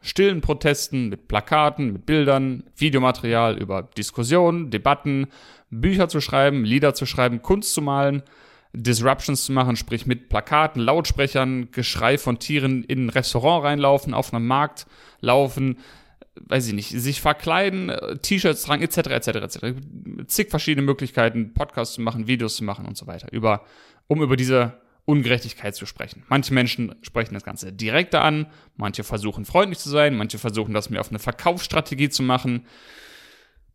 stillen 0.00 0.40
Protesten 0.40 1.08
mit 1.08 1.28
Plakaten, 1.28 1.92
mit 1.92 2.06
Bildern, 2.06 2.64
Videomaterial 2.76 3.58
über 3.58 3.82
Diskussionen, 3.82 4.70
Debatten, 4.70 5.28
Bücher 5.70 6.08
zu 6.08 6.20
schreiben, 6.20 6.64
Lieder 6.64 6.94
zu 6.94 7.06
schreiben, 7.06 7.42
Kunst 7.42 7.74
zu 7.74 7.82
malen, 7.82 8.22
Disruptions 8.72 9.44
zu 9.44 9.52
machen, 9.52 9.76
sprich 9.76 10.06
mit 10.06 10.28
Plakaten, 10.28 10.80
Lautsprechern, 10.80 11.70
Geschrei 11.70 12.18
von 12.18 12.38
Tieren 12.38 12.84
in 12.84 13.06
ein 13.06 13.10
Restaurant 13.10 13.64
reinlaufen, 13.64 14.14
auf 14.14 14.32
einem 14.32 14.46
Markt 14.46 14.86
laufen, 15.20 15.78
weiß 16.46 16.66
ich 16.68 16.74
nicht, 16.74 16.90
sich 16.90 17.20
verkleiden, 17.20 17.90
äh, 17.90 18.18
T-Shirts 18.18 18.62
tragen, 18.62 18.82
etc., 18.82 18.98
etc., 18.98 19.28
etc. 19.28 19.58
Zig 20.26 20.50
verschiedene 20.50 20.86
Möglichkeiten, 20.86 21.54
Podcasts 21.54 21.94
zu 21.94 22.00
machen, 22.00 22.26
Videos 22.26 22.56
zu 22.56 22.64
machen 22.64 22.86
und 22.86 22.96
so 22.96 23.06
weiter, 23.06 23.32
über, 23.32 23.64
um 24.06 24.22
über 24.22 24.36
diese 24.36 24.80
Ungerechtigkeit 25.08 25.74
zu 25.74 25.86
sprechen. 25.86 26.22
Manche 26.28 26.52
Menschen 26.52 26.94
sprechen 27.00 27.32
das 27.32 27.42
Ganze 27.42 27.72
direkter 27.72 28.22
an, 28.22 28.46
manche 28.76 29.04
versuchen 29.04 29.46
freundlich 29.46 29.78
zu 29.78 29.88
sein, 29.88 30.14
manche 30.14 30.38
versuchen 30.38 30.74
das 30.74 30.90
mir 30.90 31.00
auf 31.00 31.08
eine 31.08 31.18
Verkaufsstrategie 31.18 32.10
zu 32.10 32.22
machen, 32.22 32.66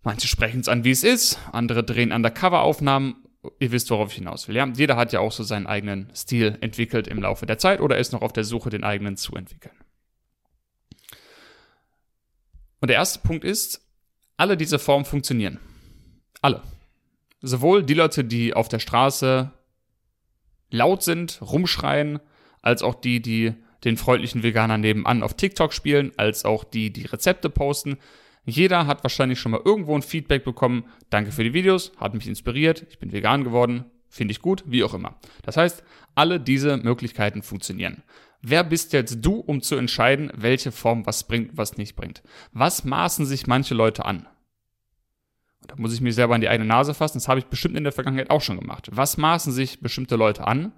manche 0.03 0.27
sprechen 0.27 0.59
es 0.59 0.67
an, 0.67 0.83
wie 0.83 0.91
es 0.91 1.03
ist, 1.03 1.39
andere 1.51 1.83
drehen 1.83 2.11
Undercover-Aufnahmen. 2.11 3.15
Ihr 3.59 3.71
wisst, 3.71 3.89
worauf 3.89 4.09
ich 4.09 4.15
hinaus 4.15 4.47
will. 4.47 4.55
Ja? 4.55 4.71
Jeder 4.73 4.95
hat 4.95 5.11
ja 5.11 5.19
auch 5.19 5.31
so 5.31 5.43
seinen 5.43 5.67
eigenen 5.67 6.09
Stil 6.15 6.57
entwickelt 6.61 7.07
im 7.07 7.21
Laufe 7.21 7.45
der 7.45 7.57
Zeit 7.57 7.81
oder 7.81 7.97
ist 7.97 8.13
noch 8.13 8.21
auf 8.21 8.31
der 8.31 8.45
Suche, 8.45 8.69
den 8.69 8.83
eigenen 8.83 9.17
zu 9.17 9.35
entwickeln. 9.35 9.73
Und 12.83 12.89
der 12.89 12.97
erste 12.97 13.19
Punkt 13.19 13.45
ist, 13.45 13.79
alle 14.35 14.57
diese 14.57 14.77
Formen 14.77 15.05
funktionieren. 15.05 15.57
Alle. 16.41 16.61
Sowohl 17.39 17.81
die 17.81 17.93
Leute, 17.93 18.25
die 18.25 18.53
auf 18.53 18.67
der 18.67 18.79
Straße 18.79 19.53
laut 20.69 21.01
sind, 21.01 21.41
rumschreien, 21.41 22.19
als 22.61 22.83
auch 22.83 22.95
die, 22.95 23.21
die 23.21 23.53
den 23.85 23.95
freundlichen 23.95 24.43
Veganer 24.43 24.77
nebenan 24.77 25.23
auf 25.23 25.35
TikTok 25.35 25.71
spielen, 25.71 26.11
als 26.17 26.43
auch 26.43 26.65
die, 26.65 26.91
die 26.91 27.05
Rezepte 27.05 27.49
posten. 27.49 27.99
Jeder 28.43 28.85
hat 28.85 29.01
wahrscheinlich 29.05 29.39
schon 29.39 29.53
mal 29.53 29.61
irgendwo 29.63 29.95
ein 29.95 30.01
Feedback 30.01 30.43
bekommen. 30.43 30.83
Danke 31.09 31.31
für 31.31 31.45
die 31.45 31.53
Videos, 31.53 31.93
hat 31.95 32.13
mich 32.13 32.27
inspiriert, 32.27 32.85
ich 32.89 32.99
bin 32.99 33.13
vegan 33.13 33.45
geworden, 33.45 33.85
finde 34.09 34.33
ich 34.33 34.41
gut, 34.41 34.61
wie 34.65 34.83
auch 34.83 34.93
immer. 34.93 35.17
Das 35.43 35.55
heißt, 35.55 35.85
alle 36.15 36.37
diese 36.37 36.75
Möglichkeiten 36.75 37.43
funktionieren. 37.43 38.03
Wer 38.43 38.63
bist 38.63 38.93
jetzt 38.93 39.19
du, 39.21 39.35
um 39.35 39.61
zu 39.61 39.75
entscheiden, 39.75 40.31
welche 40.35 40.71
Form 40.71 41.05
was 41.05 41.27
bringt, 41.27 41.57
was 41.57 41.77
nicht 41.77 41.95
bringt? 41.95 42.21
Was 42.51 42.83
maßen 42.83 43.25
sich 43.25 43.47
manche 43.47 43.73
Leute 43.73 44.05
an? 44.05 44.27
da 45.67 45.75
muss 45.77 45.93
ich 45.93 46.01
mir 46.01 46.13
selber 46.13 46.35
an 46.35 46.41
die 46.41 46.49
eigene 46.49 46.67
Nase 46.67 46.93
fassen, 46.93 47.17
das 47.17 47.27
habe 47.27 47.39
ich 47.39 47.45
bestimmt 47.45 47.77
in 47.77 47.83
der 47.83 47.93
Vergangenheit 47.93 48.29
auch 48.29 48.41
schon 48.41 48.59
gemacht. 48.59 48.89
Was 48.91 49.17
maßen 49.17 49.51
sich 49.53 49.79
bestimmte 49.81 50.15
Leute 50.15 50.47
an? 50.47 50.73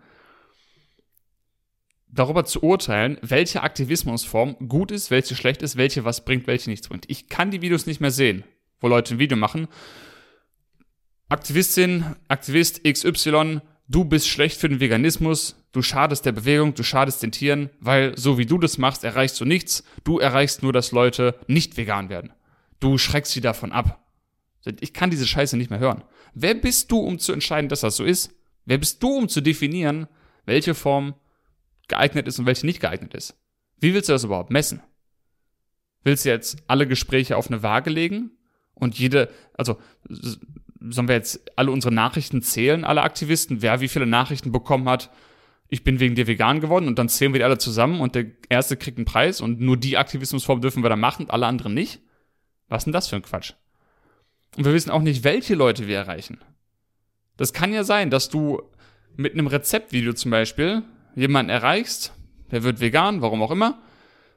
Darüber 2.07 2.45
zu 2.45 2.63
urteilen, 2.63 3.17
welche 3.21 3.61
Aktivismusform 3.61 4.69
gut 4.69 4.91
ist, 4.91 5.11
welche 5.11 5.35
schlecht 5.35 5.61
ist, 5.61 5.75
welche 5.75 6.05
was 6.05 6.23
bringt, 6.23 6.47
welche 6.47 6.69
nichts 6.69 6.87
bringt. 6.87 7.09
Ich 7.09 7.27
kann 7.27 7.51
die 7.51 7.61
Videos 7.61 7.87
nicht 7.87 7.99
mehr 7.99 8.11
sehen, 8.11 8.43
wo 8.79 8.87
Leute 8.87 9.15
ein 9.15 9.19
Video 9.19 9.37
machen. 9.37 9.67
Aktivistin, 11.27 12.15
Aktivist 12.27 12.83
XY, 12.83 13.61
du 13.87 14.05
bist 14.05 14.27
schlecht 14.27 14.59
für 14.59 14.69
den 14.69 14.79
Veganismus, 14.79 15.55
du 15.71 15.81
schadest 15.81 16.25
der 16.25 16.31
Bewegung, 16.31 16.73
du 16.73 16.83
schadest 16.83 17.21
den 17.23 17.31
Tieren, 17.31 17.69
weil 17.79 18.17
so 18.17 18.37
wie 18.37 18.45
du 18.45 18.57
das 18.57 18.77
machst, 18.77 19.03
erreichst 19.03 19.39
du 19.39 19.45
nichts. 19.45 19.83
Du 20.03 20.19
erreichst 20.19 20.63
nur, 20.63 20.73
dass 20.73 20.91
Leute 20.91 21.35
nicht 21.47 21.77
vegan 21.77 22.09
werden. 22.09 22.33
Du 22.79 22.97
schreckst 22.97 23.33
sie 23.33 23.41
davon 23.41 23.71
ab. 23.71 24.01
Ich 24.79 24.93
kann 24.93 25.11
diese 25.11 25.27
Scheiße 25.27 25.57
nicht 25.57 25.69
mehr 25.69 25.79
hören. 25.79 26.03
Wer 26.33 26.55
bist 26.55 26.91
du, 26.91 26.99
um 26.99 27.19
zu 27.19 27.33
entscheiden, 27.33 27.69
dass 27.69 27.81
das 27.81 27.95
so 27.95 28.03
ist? 28.03 28.31
Wer 28.65 28.77
bist 28.77 29.01
du, 29.03 29.09
um 29.09 29.29
zu 29.29 29.41
definieren, 29.41 30.07
welche 30.45 30.73
Form 30.73 31.13
geeignet 31.87 32.27
ist 32.27 32.39
und 32.39 32.45
welche 32.45 32.65
nicht 32.65 32.79
geeignet 32.79 33.13
ist? 33.13 33.35
Wie 33.79 33.93
willst 33.93 34.09
du 34.09 34.13
das 34.13 34.23
überhaupt 34.23 34.49
messen? 34.49 34.81
Willst 36.03 36.25
du 36.25 36.29
jetzt 36.29 36.57
alle 36.67 36.87
Gespräche 36.87 37.37
auf 37.37 37.47
eine 37.47 37.63
Waage 37.63 37.89
legen 37.89 38.31
und 38.73 38.97
jede, 38.97 39.29
also 39.53 39.79
sollen 40.89 41.07
wir 41.07 41.15
jetzt 41.15 41.51
alle 41.57 41.71
unsere 41.71 41.93
Nachrichten 41.93 42.41
zählen, 42.41 42.83
alle 42.83 43.03
Aktivisten, 43.03 43.61
wer 43.61 43.81
wie 43.81 43.87
viele 43.87 44.05
Nachrichten 44.05 44.51
bekommen 44.51 44.87
hat, 44.89 45.11
ich 45.67 45.83
bin 45.83 45.99
wegen 45.99 46.15
dir 46.15 46.27
vegan 46.27 46.61
geworden 46.61 46.87
und 46.87 46.99
dann 46.99 47.09
zählen 47.09 47.33
wir 47.33 47.39
die 47.39 47.43
alle 47.43 47.57
zusammen 47.57 47.99
und 47.99 48.15
der 48.15 48.25
Erste 48.49 48.77
kriegt 48.77 48.97
einen 48.97 49.05
Preis 49.05 49.41
und 49.41 49.59
nur 49.59 49.77
die 49.77 49.97
Aktivismusform 49.97 50.61
dürfen 50.61 50.83
wir 50.83 50.89
dann 50.89 50.99
machen 50.99 51.25
und 51.25 51.31
alle 51.31 51.47
anderen 51.47 51.73
nicht? 51.73 52.01
Was 52.67 52.81
ist 52.81 52.85
denn 52.85 52.93
das 52.93 53.07
für 53.07 53.15
ein 53.15 53.23
Quatsch? 53.23 53.53
Und 54.57 54.65
wir 54.65 54.73
wissen 54.73 54.91
auch 54.91 55.01
nicht, 55.01 55.23
welche 55.23 55.55
Leute 55.55 55.87
wir 55.87 55.97
erreichen. 55.97 56.39
Das 57.37 57.51
kann 57.51 57.73
ja 57.73 57.83
sein, 57.83 58.09
dass 58.09 58.29
du 58.29 58.61
mit 59.15 59.33
einem 59.33 59.47
Rezeptvideo 59.47 60.13
zum 60.13 60.31
Beispiel 60.31 60.83
jemanden 61.15 61.49
erreichst, 61.49 62.13
der 62.51 62.63
wird 62.63 62.79
vegan, 62.79 63.21
warum 63.21 63.41
auch 63.41 63.51
immer, 63.51 63.81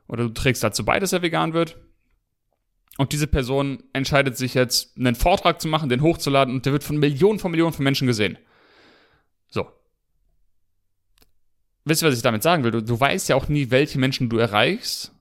oder 0.09 0.25
du 0.25 0.31
trägst 0.31 0.64
dazu 0.64 0.85
bei, 0.85 0.99
dass 0.99 1.12
er 1.12 1.23
vegan 1.23 1.52
wird. 1.52 1.78
Und 2.99 3.12
diese 3.12 3.28
Person 3.28 3.85
entscheidet 3.93 4.37
sich 4.37 4.55
jetzt, 4.55 4.99
einen 4.99 5.14
Vortrag 5.14 5.61
zu 5.61 5.69
machen, 5.69 5.88
den 5.88 6.02
hochzuladen 6.02 6.52
und 6.52 6.67
der 6.67 6.73
wird 6.73 6.83
von 6.83 6.99
Millionen 6.99 7.38
von 7.38 7.52
Millionen 7.52 7.73
von 7.73 7.85
Menschen 7.85 8.09
gesehen. 8.09 8.37
So. 9.47 9.69
Wisst 11.85 12.02
ihr, 12.02 12.09
was 12.09 12.17
ich 12.17 12.23
damit 12.23 12.43
sagen 12.43 12.64
will? 12.64 12.73
Du, 12.73 12.83
du 12.83 12.99
weißt 12.99 13.28
ja 13.28 13.37
auch 13.37 13.49
nie, 13.49 13.71
welche 13.71 14.00
Menschen 14.00 14.28
du 14.28 14.37
erreichst 14.38 15.14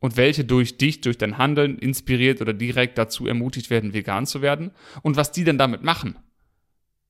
und 0.00 0.16
welche 0.16 0.44
durch 0.44 0.76
dich, 0.76 1.02
durch 1.02 1.16
dein 1.16 1.38
Handeln 1.38 1.78
inspiriert 1.78 2.40
oder 2.40 2.52
direkt 2.52 2.98
dazu 2.98 3.28
ermutigt 3.28 3.70
werden, 3.70 3.94
vegan 3.94 4.26
zu 4.26 4.42
werden 4.42 4.72
und 5.02 5.16
was 5.16 5.30
die 5.30 5.44
denn 5.44 5.56
damit 5.56 5.84
machen. 5.84 6.18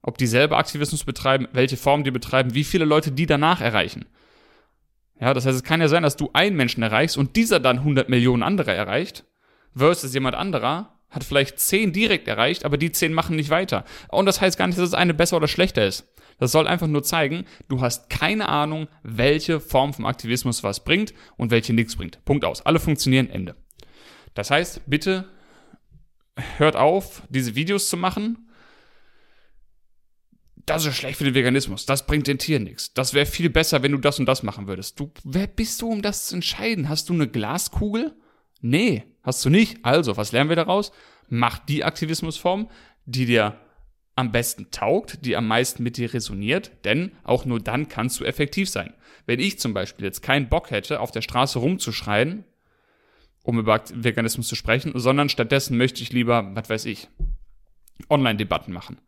Ob 0.03 0.19
die 0.19 0.27
selber 0.27 0.59
Aktivismus 0.59 1.05
betreiben, 1.05 1.49
welche 1.53 1.79
Form 1.79 2.05
die 2.05 2.11
betreiben, 2.11 2.53
wie 2.53 2.65
viele 2.65 2.85
Leute 2.85 3.11
die 3.11 3.25
danach 3.25 3.63
erreichen. 3.63 4.05
Ja, 5.19 5.33
das 5.33 5.47
heißt, 5.47 5.57
es 5.57 5.65
kann 5.65 5.81
ja 5.81 5.89
sein, 5.89 6.03
dass 6.03 6.17
du 6.17 6.29
einen 6.35 6.57
Menschen 6.57 6.83
erreichst 6.83 7.17
und 7.17 7.37
dieser 7.37 7.59
dann 7.59 7.79
100 7.79 8.11
Millionen 8.11 8.43
andere 8.43 8.75
erreicht, 8.75 9.25
versus 9.75 10.15
jemand 10.15 10.37
anderer 10.37 10.95
hat 11.11 11.25
vielleicht 11.25 11.61
10 11.61 11.93
direkt 11.93 12.27
erreicht, 12.27 12.65
aber 12.65 12.77
die 12.77 12.91
10 12.91 13.13
machen 13.13 13.37
nicht 13.37 13.51
weiter. 13.51 13.85
Und 14.09 14.27
das 14.27 14.41
heißt 14.41 14.59
gar 14.59 14.67
nicht, 14.67 14.79
dass 14.79 14.89
es 14.89 14.95
eine 14.95 15.15
besser 15.15 15.37
oder 15.37 15.49
schlechter 15.49 15.87
ist. 15.87 16.09
Das 16.39 16.51
soll 16.51 16.67
einfach 16.67 16.89
nur 16.89 17.05
zeigen, 17.05 17.45
du 17.69 17.81
hast 17.81 18.11
keine 18.11 18.49
Ahnung, 18.49 18.89
welche 19.05 19.61
Form 19.61 19.95
vom 19.95 20.07
Aktivismus 20.07 20.65
was 20.65 20.83
bringt 20.83 21.15
und 21.37 21.53
welche 21.53 21.73
nichts 21.73 21.97
bringt. 21.97 22.25
Punkt 22.25 22.45
aus. 22.45 22.67
Alle 22.67 22.81
funktionieren, 22.81 23.31
Ende. 23.31 23.55
Das 24.35 24.51
heißt, 24.51 24.83
bitte 24.87 25.29
hört 26.57 26.75
auf, 26.75 27.23
diese 27.29 27.55
Videos 27.55 27.89
zu 27.89 27.97
machen. 27.97 28.49
Das 30.67 30.85
ist 30.85 30.97
schlecht 30.97 31.19
für 31.19 31.25
den 31.25 31.35
Veganismus. 31.35 31.87
Das 31.87 32.07
bringt 32.07 32.27
den 32.27 32.39
Tieren 32.39 32.65
nichts. 32.65 32.93
Das 32.95 33.15
wäre 33.15 33.27
viel 33.27 33.51
besser, 33.51 33.83
wenn 33.83 33.93
du 33.93 33.99
das 33.99 34.19
und 34.19 34.27
das 34.27 34.43
machen 34.43 34.67
würdest. 34.67 34.99
Du, 34.99 35.13
wer 35.23 35.47
bist 35.47 35.81
du, 35.83 35.91
um 35.91 36.03
das 36.03 36.27
zu 36.27 36.37
entscheiden? 36.37 36.89
Hast 36.89 37.09
du 37.09 37.13
eine 37.13 37.29
Glaskugel? 37.29 38.17
Nee, 38.61 39.05
hast 39.25 39.45
du 39.45 39.51
nicht. 39.51 39.85
Also, 39.85 40.17
was 40.17 40.33
lernen 40.33 40.51
wir 40.51 40.57
daraus? 40.57 40.93
Mach 41.29 41.59
die 41.59 41.85
Aktivismusform, 41.85 42.71
die 43.07 43.27
dir 43.27 43.59
am 44.17 44.31
besten 44.31 44.71
taugt, 44.71 45.25
die 45.25 45.37
am 45.37 45.49
meisten 45.49 45.83
mit 45.83 45.97
dir 45.97 46.15
resoniert, 46.15 46.71
denn 46.85 47.13
auch 47.25 47.45
nur 47.45 47.61
dann 47.61 47.89
kannst 47.89 48.21
du 48.21 48.25
effektiv 48.25 48.71
sein. 48.71 48.95
Wenn 49.27 49.41
ich 49.41 49.59
zum 49.59 49.75
Beispiel 49.75 50.05
jetzt 50.05 50.23
keinen 50.23 50.49
Bock 50.49 50.71
hätte, 50.71 51.01
auf 51.01 51.11
der 51.11 51.23
Straße 51.23 51.59
rumzuschreien, 51.59 52.45
um 53.43 53.59
über 53.59 53.83
Veganismus 53.93 54.49
zu 54.49 54.55
sprechen, 54.55 54.93
sondern 54.95 55.29
stattdessen 55.29 55.77
möchte 55.77 56.03
ich 56.03 56.13
lieber, 56.13 56.51
was 56.55 56.71
weiß 56.71 56.85
ich, 56.87 57.09
Online-Debatten 58.09 58.73
machen. 58.73 58.99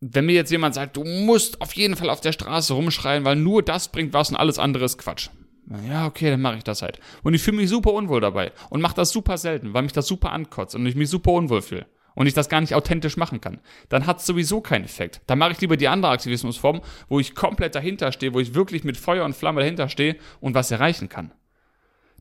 Wenn 0.00 0.26
mir 0.26 0.34
jetzt 0.34 0.50
jemand 0.50 0.74
sagt, 0.74 0.96
du 0.96 1.04
musst 1.04 1.60
auf 1.60 1.74
jeden 1.74 1.96
Fall 1.96 2.08
auf 2.08 2.20
der 2.20 2.32
Straße 2.32 2.72
rumschreien, 2.72 3.24
weil 3.24 3.36
nur 3.36 3.62
das 3.62 3.88
bringt 3.88 4.12
was 4.12 4.30
und 4.30 4.36
alles 4.36 4.58
andere 4.58 4.84
ist 4.84 4.98
Quatsch. 4.98 5.28
Ja, 5.88 6.06
okay, 6.06 6.30
dann 6.30 6.40
mache 6.40 6.56
ich 6.56 6.64
das 6.64 6.82
halt. 6.82 6.98
Und 7.22 7.34
ich 7.34 7.42
fühle 7.42 7.58
mich 7.58 7.68
super 7.68 7.92
unwohl 7.92 8.20
dabei 8.20 8.52
und 8.70 8.80
mache 8.80 8.96
das 8.96 9.10
super 9.10 9.38
selten, 9.38 9.72
weil 9.72 9.82
mich 9.82 9.92
das 9.92 10.06
super 10.06 10.32
ankotzt 10.32 10.74
und 10.74 10.84
ich 10.86 10.96
mich 10.96 11.08
super 11.08 11.30
unwohl 11.32 11.62
fühle 11.62 11.86
und 12.14 12.26
ich 12.26 12.34
das 12.34 12.48
gar 12.48 12.60
nicht 12.60 12.74
authentisch 12.74 13.16
machen 13.16 13.40
kann, 13.40 13.60
dann 13.88 14.06
hat 14.06 14.18
es 14.18 14.26
sowieso 14.26 14.60
keinen 14.60 14.84
Effekt. 14.84 15.20
Dann 15.26 15.38
mache 15.38 15.52
ich 15.52 15.60
lieber 15.60 15.76
die 15.76 15.88
andere 15.88 16.12
Aktivismusform, 16.12 16.80
wo 17.08 17.20
ich 17.20 17.36
komplett 17.36 17.76
dahinter 17.76 18.10
stehe, 18.10 18.34
wo 18.34 18.40
ich 18.40 18.54
wirklich 18.54 18.82
mit 18.82 18.96
Feuer 18.96 19.24
und 19.24 19.36
Flamme 19.36 19.60
dahinter 19.60 19.88
stehe 19.88 20.16
und 20.40 20.54
was 20.54 20.72
erreichen 20.72 21.08
kann. 21.08 21.32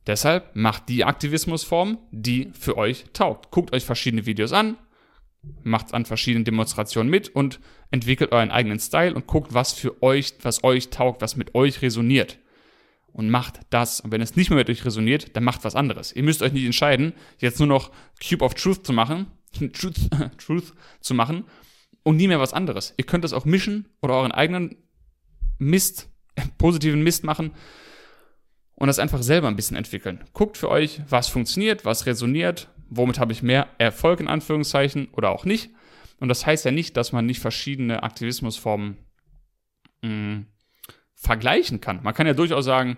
Deshalb 0.05 0.55
macht 0.55 0.87
die 0.89 1.03
Aktivismusform, 1.03 1.97
die 2.11 2.51
für 2.57 2.77
euch 2.77 3.05
taugt. 3.13 3.51
Guckt 3.51 3.73
euch 3.73 3.83
verschiedene 3.83 4.25
Videos 4.25 4.53
an, 4.53 4.77
macht 5.63 5.93
an 5.93 6.05
verschiedenen 6.05 6.45
Demonstrationen 6.45 7.09
mit 7.09 7.29
und 7.29 7.59
entwickelt 7.91 8.31
euren 8.31 8.51
eigenen 8.51 8.79
Style 8.79 9.13
und 9.13 9.27
guckt, 9.27 9.53
was 9.53 9.73
für 9.73 10.01
euch, 10.03 10.35
was 10.43 10.63
euch 10.63 10.89
taugt, 10.89 11.21
was 11.21 11.35
mit 11.35 11.55
euch 11.55 11.81
resoniert. 11.81 12.37
Und 13.11 13.29
macht 13.29 13.61
das. 13.69 13.99
Und 13.99 14.11
wenn 14.11 14.21
es 14.21 14.35
nicht 14.35 14.49
mehr 14.49 14.57
mit 14.57 14.69
euch 14.69 14.85
resoniert, 14.85 15.35
dann 15.35 15.43
macht 15.43 15.63
was 15.63 15.75
anderes. 15.75 16.11
Ihr 16.13 16.23
müsst 16.23 16.41
euch 16.41 16.53
nicht 16.53 16.65
entscheiden, 16.65 17.13
jetzt 17.39 17.59
nur 17.59 17.67
noch 17.67 17.91
Cube 18.25 18.43
of 18.45 18.53
Truth 18.53 18.85
zu 18.85 18.93
machen, 18.93 19.27
Truth, 19.73 20.09
Truth 20.37 20.73
zu 21.01 21.13
machen 21.13 21.45
und 22.03 22.17
nie 22.17 22.27
mehr 22.27 22.39
was 22.39 22.53
anderes. 22.53 22.93
Ihr 22.97 23.05
könnt 23.05 23.23
das 23.23 23.33
auch 23.33 23.45
mischen 23.45 23.87
oder 24.01 24.15
euren 24.15 24.31
eigenen 24.31 24.77
Mist, 25.57 26.09
positiven 26.57 27.03
Mist 27.03 27.23
machen 27.23 27.51
und 28.75 28.87
das 28.87 28.99
einfach 28.99 29.21
selber 29.21 29.47
ein 29.47 29.55
bisschen 29.55 29.77
entwickeln. 29.77 30.23
Guckt 30.33 30.57
für 30.57 30.69
euch, 30.69 31.01
was 31.09 31.27
funktioniert, 31.27 31.85
was 31.85 32.05
resoniert, 32.05 32.69
womit 32.89 33.19
habe 33.19 33.33
ich 33.33 33.43
mehr 33.43 33.67
Erfolg 33.77 34.19
in 34.19 34.27
Anführungszeichen 34.27 35.09
oder 35.11 35.31
auch 35.31 35.45
nicht. 35.45 35.71
Und 36.19 36.29
das 36.29 36.45
heißt 36.45 36.65
ja 36.65 36.71
nicht, 36.71 36.97
dass 36.97 37.11
man 37.11 37.25
nicht 37.25 37.39
verschiedene 37.39 38.03
Aktivismusformen 38.03 38.97
mh, 40.01 40.09
mm, 40.09 40.45
vergleichen 41.19 41.81
kann. 41.81 41.99
Man 42.01 42.13
kann 42.13 42.27
ja 42.27 42.33
durchaus 42.33 42.65
sagen, 42.65 42.97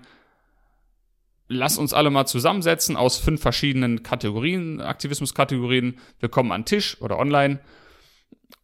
lass 1.48 1.78
uns 1.78 1.94
alle 1.94 2.12
mal 2.12 2.25
zusammensetzen 2.25 2.96
aus 2.96 3.18
fünf 3.18 3.42
verschiedenen 3.42 4.04
Kategorien, 4.04 4.80
Aktivismuskategorien. 4.80 5.98
Wir 6.20 6.30
kommen 6.30 6.51
an 6.51 6.62
den 6.62 6.66
Tisch 6.66 7.01
oder 7.01 7.18
online 7.18 7.60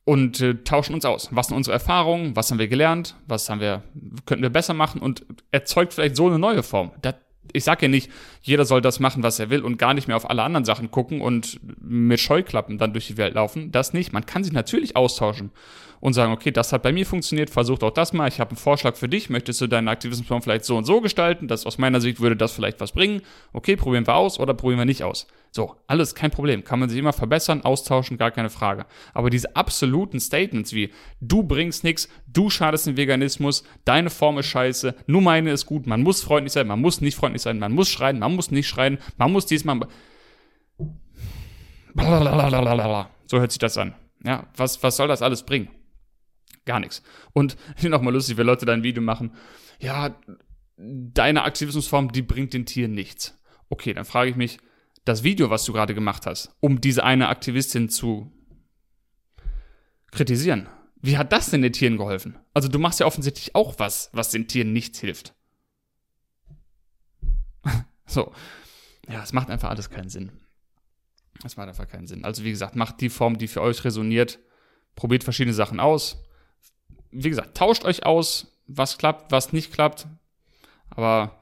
und 0.05 0.39
äh, 0.41 0.55
tauschen 0.63 0.93
uns 0.93 1.05
aus. 1.05 1.29
Was 1.31 1.47
sind 1.47 1.57
unsere 1.57 1.73
Erfahrungen? 1.73 2.35
Was 2.35 2.51
haben 2.51 2.59
wir 2.59 2.67
gelernt? 2.67 3.15
Was 3.27 3.49
haben 3.49 3.59
wir, 3.59 3.83
könnten 4.25 4.43
wir 4.43 4.51
besser 4.51 4.73
machen? 4.73 5.01
Und 5.01 5.25
erzeugt 5.51 5.93
vielleicht 5.93 6.15
so 6.15 6.27
eine 6.27 6.39
neue 6.39 6.63
Form. 6.63 6.91
Das, 7.01 7.15
ich 7.53 7.63
sage 7.63 7.85
ja 7.85 7.87
nicht, 7.89 8.11
jeder 8.41 8.65
soll 8.65 8.81
das 8.81 8.99
machen, 8.99 9.23
was 9.23 9.39
er 9.39 9.49
will 9.49 9.61
und 9.61 9.77
gar 9.77 9.93
nicht 9.93 10.07
mehr 10.07 10.17
auf 10.17 10.29
alle 10.29 10.43
anderen 10.43 10.65
Sachen 10.65 10.91
gucken 10.91 11.21
und 11.21 11.59
mit 11.81 12.19
Scheuklappen 12.19 12.77
dann 12.77 12.93
durch 12.93 13.07
die 13.07 13.17
Welt 13.17 13.35
laufen. 13.35 13.71
Das 13.71 13.93
nicht. 13.93 14.13
Man 14.13 14.25
kann 14.25 14.43
sich 14.43 14.53
natürlich 14.53 14.95
austauschen 14.95 15.51
und 15.99 16.13
sagen, 16.13 16.31
okay, 16.31 16.51
das 16.51 16.73
hat 16.73 16.83
bei 16.83 16.91
mir 16.91 17.05
funktioniert, 17.05 17.49
versucht 17.49 17.83
auch 17.83 17.91
das 17.91 18.13
mal. 18.13 18.27
Ich 18.27 18.39
habe 18.39 18.51
einen 18.51 18.57
Vorschlag 18.57 18.95
für 18.95 19.09
dich. 19.09 19.29
Möchtest 19.29 19.61
du 19.61 19.67
deinen 19.67 19.87
Aktivismusplan 19.87 20.41
vielleicht 20.41 20.65
so 20.65 20.77
und 20.77 20.85
so 20.85 21.01
gestalten? 21.01 21.47
Das 21.47 21.65
aus 21.65 21.77
meiner 21.77 22.01
Sicht 22.01 22.19
würde 22.19 22.35
das 22.35 22.51
vielleicht 22.51 22.79
was 22.79 22.91
bringen. 22.91 23.21
Okay, 23.53 23.75
probieren 23.75 24.05
wir 24.05 24.15
aus 24.15 24.39
oder 24.39 24.53
probieren 24.53 24.79
wir 24.79 24.85
nicht 24.85 25.03
aus. 25.03 25.27
So, 25.51 25.75
alles 25.87 26.13
kein 26.13 26.31
Problem. 26.31 26.63
Kann 26.63 26.79
man 26.79 26.89
sich 26.89 26.99
immer 26.99 27.13
verbessern, 27.13 27.61
austauschen, 27.61 28.17
gar 28.17 28.31
keine 28.31 28.49
Frage. 28.49 28.85
Aber 29.13 29.29
diese 29.29 29.55
absoluten 29.55 30.19
Statements 30.19 30.73
wie, 30.73 30.91
du 31.21 31.43
bringst 31.43 31.83
nichts, 31.83 32.09
du 32.27 32.49
schadest 32.49 32.87
den 32.87 32.97
Veganismus, 32.97 33.63
deine 33.85 34.09
Form 34.09 34.37
ist 34.37 34.47
scheiße, 34.47 34.95
nur 35.07 35.21
meine 35.21 35.51
ist 35.51 35.65
gut, 35.65 35.87
man 35.87 36.03
muss 36.03 36.21
freundlich 36.21 36.53
sein, 36.53 36.67
man 36.67 36.81
muss 36.81 37.01
nicht 37.01 37.15
freundlich 37.15 37.41
sein, 37.41 37.59
man 37.59 37.71
muss 37.71 37.89
schreien, 37.89 38.19
man 38.19 38.35
muss 38.35 38.51
nicht 38.51 38.67
schreien, 38.67 38.99
man 39.17 39.31
muss 39.31 39.45
diesmal. 39.45 39.79
So 43.25 43.39
hört 43.39 43.51
sich 43.51 43.59
das 43.59 43.77
an. 43.77 43.95
Ja, 44.23 44.47
was, 44.55 44.81
was 44.83 44.97
soll 44.97 45.07
das 45.07 45.21
alles 45.21 45.43
bringen? 45.43 45.69
Gar 46.65 46.79
nichts. 46.81 47.01
Und 47.33 47.57
ich 47.75 47.81
finde 47.81 47.97
auch 47.97 48.01
mal 48.01 48.13
lustig, 48.13 48.37
wenn 48.37 48.45
Leute 48.45 48.65
da 48.65 48.73
ein 48.73 48.83
Video 48.83 49.01
machen, 49.01 49.31
ja, 49.79 50.15
deine 50.77 51.43
Aktivismusform, 51.43 52.11
die 52.11 52.21
bringt 52.21 52.53
den 52.53 52.65
Tieren 52.65 52.93
nichts. 52.93 53.39
Okay, 53.69 53.93
dann 53.93 54.05
frage 54.05 54.29
ich 54.29 54.35
mich, 54.35 54.59
das 55.07 55.23
Video, 55.23 55.49
was 55.49 55.63
du 55.65 55.73
gerade 55.73 55.93
gemacht 55.93 56.25
hast, 56.25 56.55
um 56.59 56.81
diese 56.81 57.03
eine 57.03 57.29
Aktivistin 57.29 57.89
zu 57.89 58.31
kritisieren, 60.11 60.67
wie 61.01 61.17
hat 61.17 61.31
das 61.31 61.49
denn 61.49 61.61
den 61.61 61.73
Tieren 61.73 61.97
geholfen? 61.97 62.37
Also 62.53 62.67
du 62.67 62.79
machst 62.79 62.99
ja 62.99 63.05
offensichtlich 63.05 63.55
auch 63.55 63.77
was, 63.77 64.09
was 64.13 64.31
den 64.31 64.47
Tieren 64.47 64.73
nichts 64.73 64.99
hilft. 64.99 65.35
so. 68.05 68.33
Ja, 69.07 69.23
es 69.23 69.31
macht 69.31 69.49
einfach 69.49 69.69
alles 69.69 69.89
keinen 69.89 70.09
Sinn. 70.09 70.31
Es 71.45 71.55
macht 71.55 71.69
einfach 71.69 71.87
keinen 71.87 72.07
Sinn. 72.07 72.25
Also 72.25 72.43
wie 72.43 72.49
gesagt, 72.49 72.75
macht 72.75 72.99
die 72.99 73.09
Form, 73.09 73.37
die 73.37 73.47
für 73.47 73.61
euch 73.61 73.83
resoniert. 73.85 74.39
Probiert 74.95 75.23
verschiedene 75.23 75.53
Sachen 75.53 75.79
aus 75.79 76.27
wie 77.11 77.29
gesagt, 77.29 77.57
tauscht 77.57 77.85
euch 77.85 78.05
aus, 78.05 78.57
was 78.67 78.97
klappt, 78.97 79.31
was 79.31 79.53
nicht 79.53 79.73
klappt. 79.73 80.07
Aber 80.89 81.36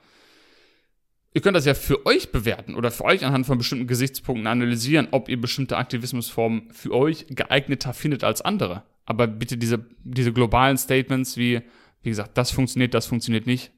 ihr 1.35 1.41
könnt 1.41 1.55
das 1.55 1.65
ja 1.65 1.73
für 1.73 2.05
euch 2.05 2.31
bewerten 2.31 2.75
oder 2.75 2.89
für 2.89 3.03
euch 3.03 3.25
anhand 3.25 3.45
von 3.45 3.57
bestimmten 3.57 3.87
Gesichtspunkten 3.87 4.47
analysieren, 4.47 5.09
ob 5.11 5.27
ihr 5.27 5.39
bestimmte 5.39 5.77
Aktivismusformen 5.77 6.71
für 6.71 6.93
euch 6.93 7.27
geeigneter 7.29 7.93
findet 7.93 8.23
als 8.23 8.41
andere. 8.41 8.83
Aber 9.05 9.27
bitte 9.27 9.57
diese, 9.57 9.85
diese 10.03 10.31
globalen 10.31 10.77
Statements 10.77 11.35
wie, 11.35 11.61
wie 12.01 12.09
gesagt, 12.09 12.37
das 12.37 12.51
funktioniert, 12.51 12.93
das 12.93 13.05
funktioniert 13.05 13.45
nicht. 13.45 13.71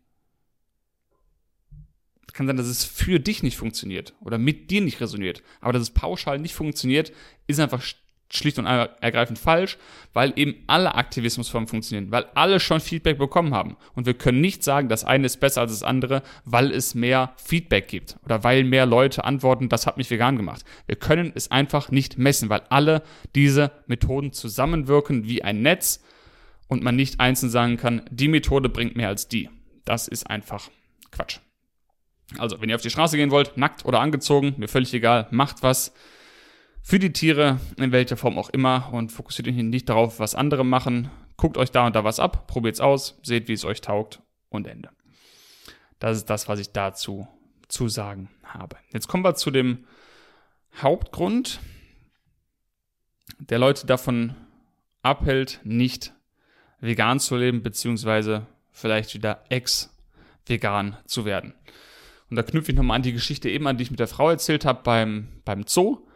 Kann 2.31 2.45
sein, 2.45 2.57
dass 2.57 2.67
es 2.67 2.85
für 2.85 3.19
dich 3.19 3.41
nicht 3.41 3.57
funktioniert 3.57 4.13
oder 4.21 4.37
mit 4.37 4.69
dir 4.69 4.81
nicht 4.81 5.01
resoniert. 5.01 5.41
Aber 5.59 5.73
dass 5.73 5.81
es 5.81 5.89
pauschal 5.89 6.37
nicht 6.37 6.53
funktioniert, 6.53 7.11
ist 7.47 7.59
einfach 7.59 7.81
schlicht 8.29 8.59
und 8.59 8.65
ergreifend 8.65 9.39
falsch, 9.39 9.77
weil 10.13 10.33
eben 10.35 10.55
alle 10.67 10.95
Aktivismusformen 10.95 11.67
funktionieren, 11.67 12.11
weil 12.11 12.25
alle 12.35 12.59
schon 12.59 12.79
Feedback 12.79 13.17
bekommen 13.17 13.53
haben. 13.53 13.77
Und 13.95 14.05
wir 14.05 14.15
können 14.15 14.41
nicht 14.41 14.63
sagen, 14.63 14.89
das 14.89 15.05
eine 15.05 15.25
ist 15.25 15.39
besser 15.39 15.61
als 15.61 15.71
das 15.71 15.83
andere, 15.83 16.23
weil 16.43 16.71
es 16.71 16.95
mehr 16.95 17.33
Feedback 17.37 17.87
gibt 17.87 18.17
oder 18.25 18.43
weil 18.43 18.63
mehr 18.63 18.85
Leute 18.85 19.23
antworten, 19.23 19.69
das 19.69 19.87
hat 19.87 19.97
mich 19.97 20.09
vegan 20.09 20.35
gemacht. 20.35 20.65
Wir 20.87 20.97
können 20.97 21.31
es 21.35 21.51
einfach 21.51 21.89
nicht 21.89 22.17
messen, 22.17 22.49
weil 22.49 22.63
alle 22.69 23.01
diese 23.35 23.71
Methoden 23.87 24.33
zusammenwirken 24.33 25.25
wie 25.25 25.43
ein 25.43 25.61
Netz 25.61 26.03
und 26.67 26.83
man 26.83 26.95
nicht 26.95 27.19
einzeln 27.19 27.49
sagen 27.49 27.77
kann, 27.77 28.01
die 28.11 28.27
Methode 28.27 28.67
bringt 28.69 28.95
mehr 28.95 29.07
als 29.07 29.27
die. 29.27 29.49
Das 29.85 30.07
ist 30.07 30.29
einfach 30.29 30.69
Quatsch. 31.11 31.39
Also, 32.37 32.59
wenn 32.59 32.67
ihr 32.67 32.75
auf 32.75 32.81
die 32.81 32.89
Straße 32.89 33.15
gehen 33.15 33.31
wollt, 33.31 33.57
nackt 33.57 33.85
oder 33.85 34.01
angezogen, 34.01 34.55
mir 34.57 34.67
völlig 34.67 34.93
egal, 34.93 35.27
macht 35.31 35.63
was 35.63 35.93
für 36.87 36.99
die 36.99 37.11
Tiere, 37.11 37.59
in 37.75 37.91
welcher 37.91 38.15
Form 38.15 38.39
auch 38.39 38.49
immer, 38.49 38.93
und 38.93 39.11
fokussiert 39.11 39.49
euch 39.49 39.55
nicht 39.55 39.89
darauf, 39.89 40.21
was 40.21 40.35
andere 40.35 40.63
machen. 40.63 41.11
Guckt 41.35 41.57
euch 41.57 41.69
da 41.69 41.85
und 41.85 41.97
da 41.97 42.05
was 42.05 42.21
ab, 42.21 42.47
probiert's 42.47 42.79
aus, 42.79 43.19
seht, 43.23 43.49
wie 43.49 43.53
es 43.53 43.65
euch 43.65 43.81
taugt 43.81 44.21
und 44.47 44.67
Ende. 44.67 44.89
Das 45.99 46.15
ist 46.15 46.29
das, 46.29 46.47
was 46.47 46.61
ich 46.61 46.71
dazu 46.71 47.27
zu 47.67 47.89
sagen 47.89 48.29
habe. 48.41 48.77
Jetzt 48.93 49.09
kommen 49.09 49.25
wir 49.25 49.35
zu 49.35 49.51
dem 49.51 49.83
Hauptgrund, 50.81 51.59
der 53.37 53.59
Leute 53.59 53.85
davon 53.85 54.35
abhält, 55.01 55.59
nicht 55.65 56.13
vegan 56.79 57.19
zu 57.19 57.35
leben, 57.35 57.63
beziehungsweise 57.63 58.47
vielleicht 58.71 59.13
wieder 59.13 59.43
ex-vegan 59.49 60.95
zu 61.05 61.25
werden. 61.25 61.53
Und 62.29 62.37
da 62.37 62.43
knüpfe 62.43 62.71
ich 62.71 62.77
nochmal 62.77 62.95
an 62.95 63.03
die 63.03 63.11
Geschichte 63.11 63.49
eben 63.49 63.67
an, 63.67 63.75
die 63.75 63.83
ich 63.83 63.91
mit 63.91 63.99
der 63.99 64.07
Frau 64.07 64.29
erzählt 64.29 64.63
habe 64.63 64.83
beim, 64.83 65.27
beim 65.43 65.67
Zoo 65.67 66.06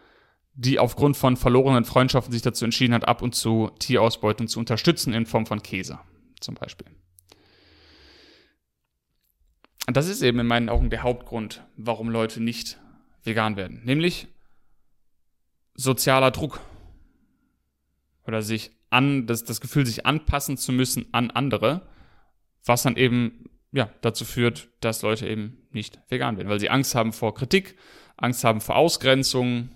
die 0.54 0.80
aufgrund 0.80 1.18
von 1.18 1.38
verlorenen 1.38 1.86
Freundschaften 1.86 2.34
sich 2.34 2.42
dazu 2.42 2.66
entschieden 2.66 2.94
hat, 2.94 3.08
ab 3.08 3.22
und 3.22 3.36
zu 3.36 3.72
Tierausbeutung 3.80 4.48
zu 4.48 4.60
unterstützen 4.60 5.14
in 5.14 5.26
Form 5.26 5.46
von 5.46 5.64
Käse 5.64 6.00
zum 6.40 6.56
Beispiel. 6.56 6.88
Und 9.88 9.98
das 9.98 10.08
ist 10.08 10.22
eben 10.22 10.40
in 10.40 10.48
meinen 10.48 10.70
Augen 10.70 10.90
der 10.90 11.04
Hauptgrund, 11.04 11.64
warum 11.76 12.10
Leute 12.10 12.42
nicht 12.42 12.80
vegan 13.24 13.56
werden. 13.56 13.82
Nämlich 13.84 14.28
sozialer 15.74 16.32
Druck. 16.32 16.60
Oder 18.28 18.42
sich 18.42 18.72
an, 18.90 19.26
das, 19.26 19.44
das 19.44 19.62
Gefühl, 19.62 19.86
sich 19.86 20.06
anpassen 20.06 20.58
zu 20.58 20.72
müssen 20.72 21.08
an 21.12 21.32
andere, 21.32 21.88
was 22.66 22.84
dann 22.84 22.98
eben 22.98 23.46
ja, 23.72 23.90
dazu 24.02 24.26
führt, 24.26 24.70
dass 24.82 25.02
Leute 25.02 25.28
eben 25.28 25.58
nicht 25.72 26.00
vegan 26.10 26.38
werden, 26.38 26.50
weil 26.50 26.60
sie 26.60 26.70
Angst 26.70 26.94
haben 26.94 27.14
vor 27.14 27.34
Kritik, 27.34 27.78
Angst 28.18 28.44
haben 28.44 28.62
vor 28.62 28.76
Ausgrenzung, 28.76 29.70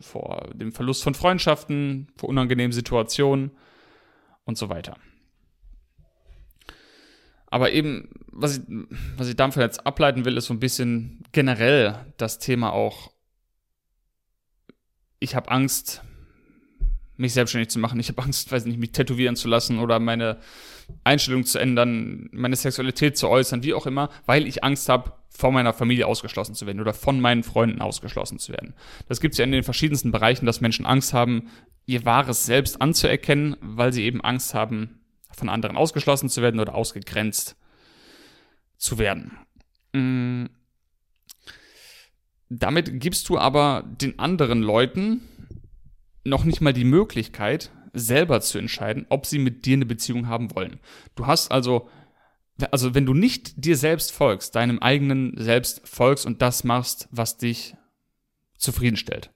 vor 0.00 0.48
dem 0.54 0.72
Verlust 0.72 1.02
von 1.02 1.14
Freundschaften, 1.14 2.08
vor 2.16 2.28
unangenehmen 2.28 2.72
Situationen 2.72 3.50
und 4.44 4.56
so 4.56 4.68
weiter. 4.68 4.96
Aber 7.50 7.72
eben, 7.72 8.10
was 8.30 8.58
ich, 8.58 8.64
was 9.16 9.28
ich 9.28 9.36
davon 9.36 9.62
jetzt 9.62 9.86
ableiten 9.86 10.24
will, 10.24 10.36
ist 10.36 10.46
so 10.46 10.54
ein 10.54 10.60
bisschen 10.60 11.22
generell 11.32 12.06
das 12.18 12.38
Thema 12.38 12.72
auch, 12.72 13.12
ich 15.18 15.34
habe 15.34 15.50
Angst, 15.50 16.02
mich 17.18 17.34
selbstständig 17.34 17.68
zu 17.68 17.78
machen. 17.78 18.00
Ich 18.00 18.08
habe 18.08 18.22
Angst, 18.22 18.50
weiß 18.50 18.64
nicht, 18.64 18.78
mich 18.78 18.92
tätowieren 18.92 19.36
zu 19.36 19.48
lassen 19.48 19.78
oder 19.78 19.98
meine 19.98 20.38
Einstellung 21.04 21.44
zu 21.44 21.58
ändern, 21.58 22.30
meine 22.32 22.56
Sexualität 22.56 23.18
zu 23.18 23.28
äußern, 23.28 23.62
wie 23.62 23.74
auch 23.74 23.86
immer, 23.86 24.08
weil 24.24 24.46
ich 24.46 24.64
Angst 24.64 24.88
habe, 24.88 25.12
von 25.28 25.54
meiner 25.54 25.72
Familie 25.72 26.06
ausgeschlossen 26.06 26.56
zu 26.56 26.66
werden 26.66 26.80
oder 26.80 26.92
von 26.92 27.20
meinen 27.20 27.44
Freunden 27.44 27.80
ausgeschlossen 27.80 28.40
zu 28.40 28.50
werden. 28.50 28.74
Das 29.08 29.20
gibt 29.20 29.34
es 29.34 29.38
ja 29.38 29.44
in 29.44 29.52
den 29.52 29.62
verschiedensten 29.62 30.10
Bereichen, 30.10 30.46
dass 30.46 30.60
Menschen 30.60 30.84
Angst 30.84 31.12
haben, 31.12 31.48
ihr 31.86 32.04
wahres 32.04 32.44
Selbst 32.44 32.80
anzuerkennen, 32.82 33.56
weil 33.60 33.92
sie 33.92 34.02
eben 34.02 34.20
Angst 34.20 34.54
haben, 34.54 35.00
von 35.30 35.48
anderen 35.48 35.76
ausgeschlossen 35.76 36.28
zu 36.28 36.42
werden 36.42 36.58
oder 36.58 36.74
ausgegrenzt 36.74 37.56
zu 38.78 38.98
werden. 38.98 39.38
Mhm. 39.92 40.50
Damit 42.48 43.00
gibst 43.00 43.28
du 43.28 43.38
aber 43.38 43.84
den 43.86 44.18
anderen 44.18 44.62
Leuten 44.62 45.20
noch 46.28 46.44
nicht 46.44 46.60
mal 46.60 46.72
die 46.72 46.84
Möglichkeit, 46.84 47.70
selber 47.92 48.40
zu 48.40 48.58
entscheiden, 48.58 49.06
ob 49.08 49.26
sie 49.26 49.38
mit 49.38 49.64
dir 49.64 49.74
eine 49.74 49.86
Beziehung 49.86 50.28
haben 50.28 50.54
wollen. 50.54 50.80
Du 51.14 51.26
hast 51.26 51.50
also, 51.50 51.88
also 52.70 52.94
wenn 52.94 53.06
du 53.06 53.14
nicht 53.14 53.64
dir 53.64 53.76
selbst 53.76 54.12
folgst, 54.12 54.54
deinem 54.54 54.78
eigenen 54.78 55.34
Selbst 55.36 55.86
folgst 55.88 56.26
und 56.26 56.42
das 56.42 56.64
machst, 56.64 57.08
was 57.10 57.38
dich 57.38 57.74
zufriedenstellt. 58.56 59.30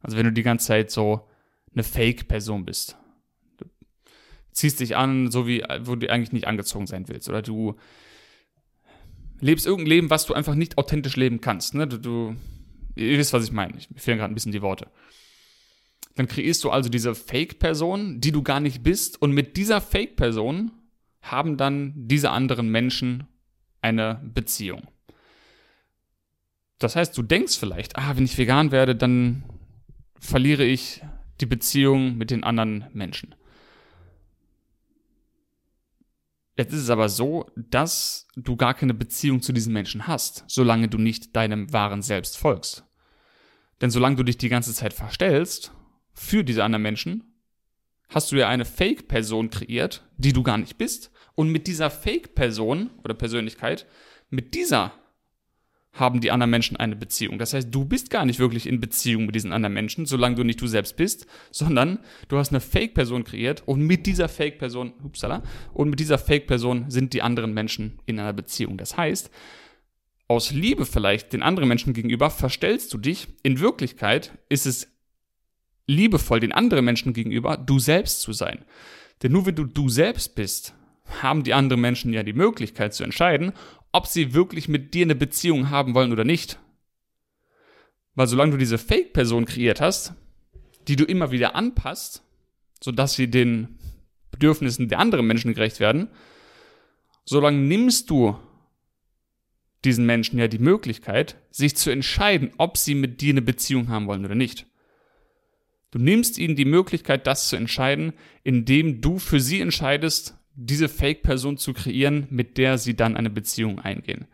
Also 0.00 0.16
wenn 0.16 0.26
du 0.26 0.32
die 0.32 0.42
ganze 0.42 0.66
Zeit 0.66 0.90
so 0.90 1.28
eine 1.72 1.82
Fake-Person 1.82 2.64
bist. 2.64 2.96
Du 3.58 3.66
ziehst 4.52 4.80
dich 4.80 4.96
an, 4.96 5.30
so 5.30 5.46
wie, 5.46 5.62
wo 5.82 5.94
du 5.94 6.10
eigentlich 6.10 6.32
nicht 6.32 6.46
angezogen 6.46 6.86
sein 6.86 7.08
willst. 7.08 7.28
Oder 7.28 7.42
du 7.42 7.76
lebst 9.40 9.66
irgendein 9.66 9.88
Leben, 9.88 10.10
was 10.10 10.26
du 10.26 10.34
einfach 10.34 10.54
nicht 10.54 10.78
authentisch 10.78 11.16
leben 11.16 11.40
kannst. 11.40 11.74
Ne? 11.74 11.86
Du, 11.86 11.98
du, 11.98 12.36
ihr 12.94 13.18
wisst, 13.18 13.32
was 13.32 13.44
ich 13.44 13.52
meine. 13.52 13.74
Mir 13.74 14.00
fehlen 14.00 14.18
gerade 14.18 14.32
ein 14.32 14.34
bisschen 14.34 14.52
die 14.52 14.62
Worte. 14.62 14.88
Dann 16.20 16.28
kreierst 16.28 16.64
du 16.64 16.70
also 16.70 16.90
diese 16.90 17.14
Fake-Person, 17.14 18.20
die 18.20 18.30
du 18.30 18.42
gar 18.42 18.60
nicht 18.60 18.82
bist, 18.82 19.22
und 19.22 19.32
mit 19.32 19.56
dieser 19.56 19.80
Fake-Person 19.80 20.70
haben 21.22 21.56
dann 21.56 21.94
diese 21.96 22.28
anderen 22.28 22.68
Menschen 22.68 23.26
eine 23.80 24.20
Beziehung. 24.22 24.86
Das 26.78 26.94
heißt, 26.94 27.16
du 27.16 27.22
denkst 27.22 27.56
vielleicht, 27.56 27.96
ah, 27.96 28.18
wenn 28.18 28.26
ich 28.26 28.36
vegan 28.36 28.70
werde, 28.70 28.94
dann 28.94 29.44
verliere 30.18 30.62
ich 30.62 31.00
die 31.40 31.46
Beziehung 31.46 32.18
mit 32.18 32.30
den 32.30 32.44
anderen 32.44 32.84
Menschen. 32.92 33.34
Jetzt 36.54 36.74
ist 36.74 36.82
es 36.82 36.90
aber 36.90 37.08
so, 37.08 37.50
dass 37.56 38.28
du 38.36 38.56
gar 38.56 38.74
keine 38.74 38.92
Beziehung 38.92 39.40
zu 39.40 39.54
diesen 39.54 39.72
Menschen 39.72 40.06
hast, 40.06 40.44
solange 40.48 40.88
du 40.88 40.98
nicht 40.98 41.34
deinem 41.34 41.72
wahren 41.72 42.02
Selbst 42.02 42.36
folgst. 42.36 42.84
Denn 43.80 43.88
solange 43.88 44.16
du 44.16 44.22
dich 44.22 44.36
die 44.36 44.50
ganze 44.50 44.74
Zeit 44.74 44.92
verstellst 44.92 45.72
für 46.12 46.44
diese 46.44 46.64
anderen 46.64 46.82
Menschen, 46.82 47.24
hast 48.08 48.32
du 48.32 48.36
ja 48.36 48.48
eine 48.48 48.64
Fake-Person 48.64 49.50
kreiert, 49.50 50.04
die 50.16 50.32
du 50.32 50.42
gar 50.42 50.58
nicht 50.58 50.78
bist. 50.78 51.10
Und 51.34 51.50
mit 51.50 51.66
dieser 51.66 51.90
Fake-Person 51.90 52.90
oder 53.04 53.14
Persönlichkeit, 53.14 53.86
mit 54.28 54.54
dieser 54.54 54.92
haben 55.92 56.20
die 56.20 56.30
anderen 56.30 56.50
Menschen 56.50 56.76
eine 56.76 56.94
Beziehung. 56.94 57.38
Das 57.38 57.52
heißt, 57.52 57.68
du 57.70 57.84
bist 57.84 58.10
gar 58.10 58.24
nicht 58.24 58.38
wirklich 58.38 58.66
in 58.66 58.80
Beziehung 58.80 59.26
mit 59.26 59.34
diesen 59.34 59.52
anderen 59.52 59.74
Menschen, 59.74 60.06
solange 60.06 60.36
du 60.36 60.44
nicht 60.44 60.60
du 60.60 60.68
selbst 60.68 60.96
bist, 60.96 61.26
sondern 61.50 61.98
du 62.28 62.38
hast 62.38 62.50
eine 62.50 62.60
Fake-Person 62.60 63.24
kreiert 63.24 63.64
und 63.66 63.80
mit 63.80 64.06
dieser 64.06 64.28
Fake-Person, 64.28 64.92
upsala, 65.02 65.42
und 65.74 65.90
mit 65.90 65.98
dieser 65.98 66.18
Fake-Person 66.18 66.90
sind 66.90 67.12
die 67.12 67.22
anderen 67.22 67.54
Menschen 67.54 67.98
in 68.06 68.20
einer 68.20 68.32
Beziehung. 68.32 68.76
Das 68.76 68.96
heißt, 68.96 69.30
aus 70.28 70.52
Liebe 70.52 70.86
vielleicht 70.86 71.32
den 71.32 71.42
anderen 71.42 71.68
Menschen 71.68 71.92
gegenüber 71.92 72.30
verstellst 72.30 72.94
du 72.94 72.98
dich. 72.98 73.26
In 73.42 73.58
Wirklichkeit 73.58 74.30
ist 74.48 74.66
es 74.66 74.86
liebevoll 75.90 76.40
den 76.40 76.52
anderen 76.52 76.84
Menschen 76.84 77.12
gegenüber, 77.12 77.56
du 77.56 77.78
selbst 77.78 78.20
zu 78.20 78.32
sein. 78.32 78.64
Denn 79.22 79.32
nur 79.32 79.46
wenn 79.46 79.56
du 79.56 79.64
du 79.64 79.88
selbst 79.88 80.34
bist, 80.34 80.74
haben 81.22 81.42
die 81.42 81.54
anderen 81.54 81.80
Menschen 81.80 82.12
ja 82.12 82.22
die 82.22 82.32
Möglichkeit 82.32 82.94
zu 82.94 83.04
entscheiden, 83.04 83.52
ob 83.92 84.06
sie 84.06 84.32
wirklich 84.32 84.68
mit 84.68 84.94
dir 84.94 85.04
eine 85.04 85.16
Beziehung 85.16 85.70
haben 85.70 85.94
wollen 85.94 86.12
oder 86.12 86.24
nicht. 86.24 86.58
Weil 88.14 88.28
solange 88.28 88.52
du 88.52 88.56
diese 88.56 88.78
Fake-Person 88.78 89.44
kreiert 89.44 89.80
hast, 89.80 90.14
die 90.88 90.96
du 90.96 91.04
immer 91.04 91.32
wieder 91.32 91.54
anpasst, 91.54 92.22
sodass 92.82 93.14
sie 93.14 93.28
den 93.28 93.78
Bedürfnissen 94.30 94.88
der 94.88 95.00
anderen 95.00 95.26
Menschen 95.26 95.54
gerecht 95.54 95.80
werden, 95.80 96.08
solange 97.24 97.58
nimmst 97.58 98.08
du 98.10 98.36
diesen 99.84 100.06
Menschen 100.06 100.38
ja 100.38 100.46
die 100.46 100.58
Möglichkeit, 100.58 101.36
sich 101.50 101.76
zu 101.76 101.90
entscheiden, 101.90 102.52
ob 102.58 102.76
sie 102.76 102.94
mit 102.94 103.20
dir 103.20 103.32
eine 103.32 103.42
Beziehung 103.42 103.88
haben 103.88 104.06
wollen 104.06 104.24
oder 104.24 104.34
nicht. 104.34 104.66
Du 105.90 105.98
nimmst 105.98 106.38
ihnen 106.38 106.56
die 106.56 106.64
Möglichkeit, 106.64 107.26
das 107.26 107.48
zu 107.48 107.56
entscheiden, 107.56 108.12
indem 108.44 109.00
du 109.00 109.18
für 109.18 109.40
sie 109.40 109.60
entscheidest, 109.60 110.36
diese 110.54 110.88
Fake-Person 110.88 111.56
zu 111.56 111.72
kreieren, 111.72 112.26
mit 112.30 112.58
der 112.58 112.78
sie 112.78 112.94
dann 112.94 113.16
eine 113.16 113.30
Beziehung 113.30 113.80
eingehen. 113.80 114.26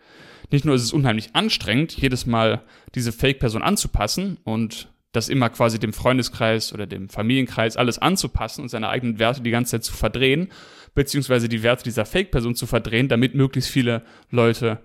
Nicht 0.51 0.64
nur 0.64 0.75
ist 0.75 0.83
es 0.83 0.92
unheimlich 0.92 1.31
anstrengend, 1.35 1.97
jedes 1.97 2.27
Mal 2.27 2.62
diese 2.95 3.12
Fake-Person 3.12 3.62
anzupassen 3.62 4.38
und 4.45 4.88
das 5.12 5.29
immer 5.29 5.49
quasi 5.49 5.79
dem 5.79 5.92
Freundeskreis 5.92 6.73
oder 6.73 6.87
dem 6.87 7.09
Familienkreis 7.09 7.77
alles 7.77 7.99
anzupassen 7.99 8.62
und 8.62 8.69
seine 8.69 8.88
eigenen 8.88 9.19
Werte 9.19 9.42
die 9.42 9.51
ganze 9.51 9.73
Zeit 9.73 9.85
zu 9.85 9.95
verdrehen, 9.95 10.49
beziehungsweise 10.95 11.49
die 11.49 11.62
Werte 11.62 11.85
dieser 11.85 12.05
Fake-Person 12.05 12.55
zu 12.55 12.66
verdrehen, 12.66 13.09
damit 13.09 13.35
möglichst 13.35 13.71
viele 13.71 14.03
Leute 14.31 14.81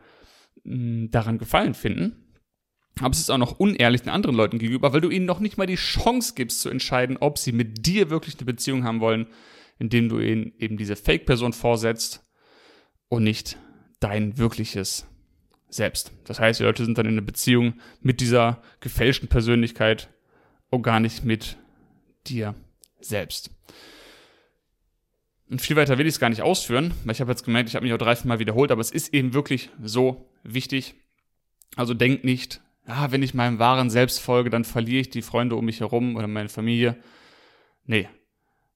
hm, 0.64 1.12
daran 1.12 1.38
Gefallen 1.38 1.74
finden. 1.74 2.16
Aber 3.00 3.12
es 3.12 3.20
ist 3.20 3.32
auch 3.32 3.38
noch 3.38 3.60
unehrlich 3.60 4.02
den 4.02 4.10
anderen 4.10 4.36
Leuten 4.36 4.60
gegenüber, 4.60 4.94
weil 4.94 5.02
du 5.02 5.10
ihnen 5.10 5.26
noch 5.26 5.40
nicht 5.40 5.58
mal 5.58 5.66
die 5.66 5.76
Chance 5.76 6.34
gibst 6.36 6.62
zu 6.62 6.70
entscheiden, 6.70 7.18
ob 7.18 7.38
sie 7.38 7.52
mit 7.52 7.86
dir 7.86 8.10
wirklich 8.10 8.36
eine 8.38 8.46
Beziehung 8.46 8.84
haben 8.84 9.00
wollen, 9.00 9.28
indem 9.80 10.10
du 10.10 10.20
ihnen 10.20 10.54
eben 10.60 10.78
diese 10.78 10.96
Fake-Person 10.96 11.54
vorsetzt 11.54 12.24
und 13.10 13.24
nicht 13.24 13.58
dein 14.00 14.38
wirkliches 14.38 15.08
Selbst. 15.70 16.12
Das 16.26 16.40
heißt, 16.40 16.60
die 16.60 16.64
Leute 16.64 16.84
sind 16.84 16.98
dann 16.98 17.06
in 17.06 17.14
einer 17.14 17.22
Beziehung 17.22 17.76
mit 18.02 18.20
dieser 18.20 18.62
gefälschten 18.82 19.30
Persönlichkeit 19.30 20.10
und 20.70 20.84
gar 20.84 21.00
nicht 21.00 21.24
mit 21.24 21.58
dir 22.28 22.56
selbst. 23.00 23.52
Und 25.50 25.62
viel 25.62 25.76
weiter 25.76 25.98
will 25.98 26.08
ich 26.08 26.14
es 26.14 26.20
gar 26.20 26.30
nicht 26.30 26.42
ausführen, 26.42 26.94
weil 27.04 27.14
ich 27.14 27.22
habe 27.22 27.32
jetzt 27.32 27.44
gemerkt, 27.44 27.70
ich 27.70 27.76
habe 27.76 27.86
mich 27.86 27.94
auch 27.94 27.98
drei, 27.98 28.18
Mal 28.24 28.40
wiederholt, 28.40 28.72
aber 28.72 28.82
es 28.82 28.92
ist 28.92 29.14
eben 29.14 29.34
wirklich 29.34 29.70
so 29.82 30.30
wichtig. 30.44 30.96
Also 31.76 31.94
denk 31.94 32.24
nicht, 32.24 32.62
ah, 32.86 33.12
wenn 33.12 33.24
ich 33.24 33.34
meinem 33.34 33.60
wahren 33.60 33.90
Selbst 33.90 34.20
folge, 34.20 34.50
dann 34.50 34.66
verliere 34.66 35.02
ich 35.02 35.10
die 35.10 35.22
Freunde 35.22 35.56
um 35.56 35.66
mich 35.66 35.80
herum 35.80 36.16
oder 36.16 36.28
meine 36.28 36.50
Familie. 36.50 36.98
Nee, 37.86 38.08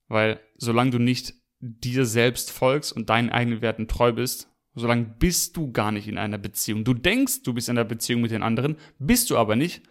weil 0.08 0.40
solange 0.58 0.92
du 0.92 1.00
nicht 1.00 1.34
dir 1.60 2.06
selbst 2.06 2.52
folgst 2.52 2.94
und 2.94 3.10
deinen 3.10 3.30
eigenen 3.30 3.62
Werten 3.62 3.88
treu 3.88 4.12
bist, 4.12 4.50
solange 4.76 5.06
bist 5.06 5.58
du 5.58 5.72
gar 5.72 5.92
nicht 5.92 6.08
in 6.08 6.18
einer 6.18 6.38
Beziehung. 6.38 6.84
Du 6.84 6.94
denkst, 6.94 7.44
du 7.44 7.54
bist 7.54 7.70
in 7.70 7.78
einer 7.78 7.86
Beziehung 7.86 8.22
mit 8.22 8.32
den 8.32 8.44
anderen, 8.44 8.76
bist 9.00 9.30
du 9.30 9.38
aber 9.38 9.56
nicht, 9.56 9.82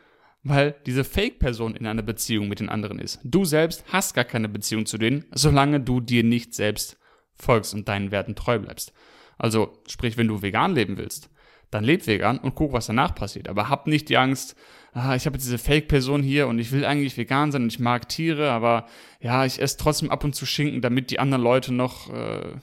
weil 0.43 0.75
diese 0.85 1.05
Fake-Person 1.05 1.75
in 1.75 1.87
einer 1.87 2.03
Beziehung 2.03 2.49
mit 2.49 2.61
den 2.61 2.69
anderen 2.69 2.99
ist. 2.99 3.19
Du 3.25 3.45
selbst 3.45 3.85
hast 3.89 4.15
gar 4.15 4.25
keine 4.25 4.49
Beziehung 4.49 4.85
zu 4.85 4.99
denen, 4.99 5.25
solange 5.33 5.81
du 5.81 6.01
dir 6.01 6.23
nicht 6.23 6.55
selbst 6.55 6.99
folgst 7.35 7.75
und 7.75 7.89
deinen 7.89 8.11
Werten 8.11 8.35
treu 8.35 8.59
bleibst. 8.59 8.93
Also, 9.39 9.83
sprich, 9.89 10.17
wenn 10.17 10.29
du 10.29 10.43
vegan 10.43 10.75
leben 10.75 10.97
willst, 10.97 11.31
dann 11.75 11.85
leb 11.85 12.07
vegan 12.07 12.39
und 12.39 12.55
guck, 12.55 12.73
was 12.73 12.87
danach 12.87 13.15
passiert. 13.15 13.49
Aber 13.49 13.69
hab 13.69 13.89
nicht 13.89 14.09
die 14.09 14.17
Angst, 14.17 14.55
ah, 14.93 15.17
ich 15.17 15.27
habe 15.27 15.39
diese 15.39 15.59
Fake-Person 15.59 16.23
hier 16.23 16.47
und 16.47 16.61
ich 16.61 16.71
will 16.71 16.85
eigentlich 16.85 17.17
vegan 17.17 17.51
sein 17.51 17.63
und 17.63 17.73
ich 17.73 17.81
mag 17.81 18.09
Tiere, 18.09 18.53
aber 18.53 18.87
ja, 19.21 19.45
ich 19.45 19.61
esse 19.61 19.77
trotzdem 19.77 20.11
ab 20.11 20.23
und 20.23 20.35
zu 20.35 20.47
Schinken, 20.47 20.81
damit 20.81 21.11
die 21.11 21.19
anderen 21.19 21.43
Leute 21.43 21.75
noch 21.75 22.11
äh, 22.11 22.55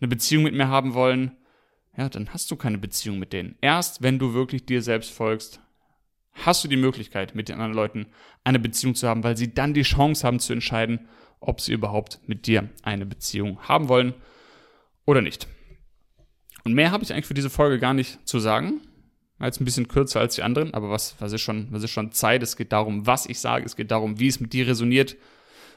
eine 0.00 0.08
Beziehung 0.08 0.44
mit 0.44 0.54
mir 0.54 0.68
haben 0.68 0.94
wollen. 0.94 1.36
Ja, 1.96 2.08
dann 2.08 2.32
hast 2.32 2.50
du 2.50 2.56
keine 2.56 2.78
Beziehung 2.78 3.18
mit 3.18 3.32
denen. 3.34 3.56
Erst 3.60 4.02
wenn 4.02 4.18
du 4.18 4.32
wirklich 4.32 4.64
dir 4.64 4.80
selbst 4.80 5.12
folgst, 5.12 5.60
hast 6.32 6.64
du 6.64 6.68
die 6.68 6.76
Möglichkeit, 6.76 7.34
mit 7.34 7.48
den 7.48 7.56
anderen 7.56 7.74
Leuten 7.74 8.06
eine 8.44 8.58
Beziehung 8.58 8.94
zu 8.94 9.06
haben, 9.06 9.22
weil 9.22 9.36
sie 9.36 9.52
dann 9.52 9.74
die 9.74 9.82
Chance 9.82 10.26
haben 10.26 10.40
zu 10.40 10.54
entscheiden, 10.54 11.06
ob 11.38 11.60
sie 11.60 11.72
überhaupt 11.72 12.20
mit 12.26 12.46
dir 12.46 12.70
eine 12.82 13.04
Beziehung 13.04 13.60
haben 13.60 13.88
wollen 13.88 14.14
oder 15.04 15.20
nicht. 15.20 15.48
Und 16.64 16.74
mehr 16.74 16.90
habe 16.90 17.04
ich 17.04 17.12
eigentlich 17.12 17.26
für 17.26 17.34
diese 17.34 17.50
Folge 17.50 17.78
gar 17.78 17.94
nicht 17.94 18.26
zu 18.26 18.38
sagen. 18.38 18.80
Jetzt 19.40 19.60
ein 19.60 19.64
bisschen 19.64 19.88
kürzer 19.88 20.20
als 20.20 20.36
die 20.36 20.42
anderen, 20.42 20.72
aber 20.72 20.90
was, 20.90 21.16
was, 21.18 21.32
ist 21.32 21.42
schon, 21.42 21.68
was 21.70 21.82
ist 21.82 21.90
schon 21.90 22.12
Zeit? 22.12 22.42
Es 22.42 22.56
geht 22.56 22.72
darum, 22.72 23.06
was 23.06 23.26
ich 23.26 23.40
sage, 23.40 23.66
es 23.66 23.76
geht 23.76 23.90
darum, 23.90 24.18
wie 24.18 24.28
es 24.28 24.40
mit 24.40 24.52
dir 24.52 24.66
resoniert. 24.66 25.16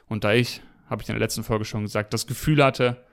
Und 0.07 0.23
da 0.23 0.33
ich, 0.33 0.61
habe 0.89 1.01
ich 1.01 1.09
in 1.09 1.15
der 1.15 1.19
letzten 1.19 1.43
Folge 1.43 1.65
schon 1.65 1.81
gesagt, 1.81 2.13
das 2.13 2.27
Gefühl 2.27 2.63
hatte 2.63 3.03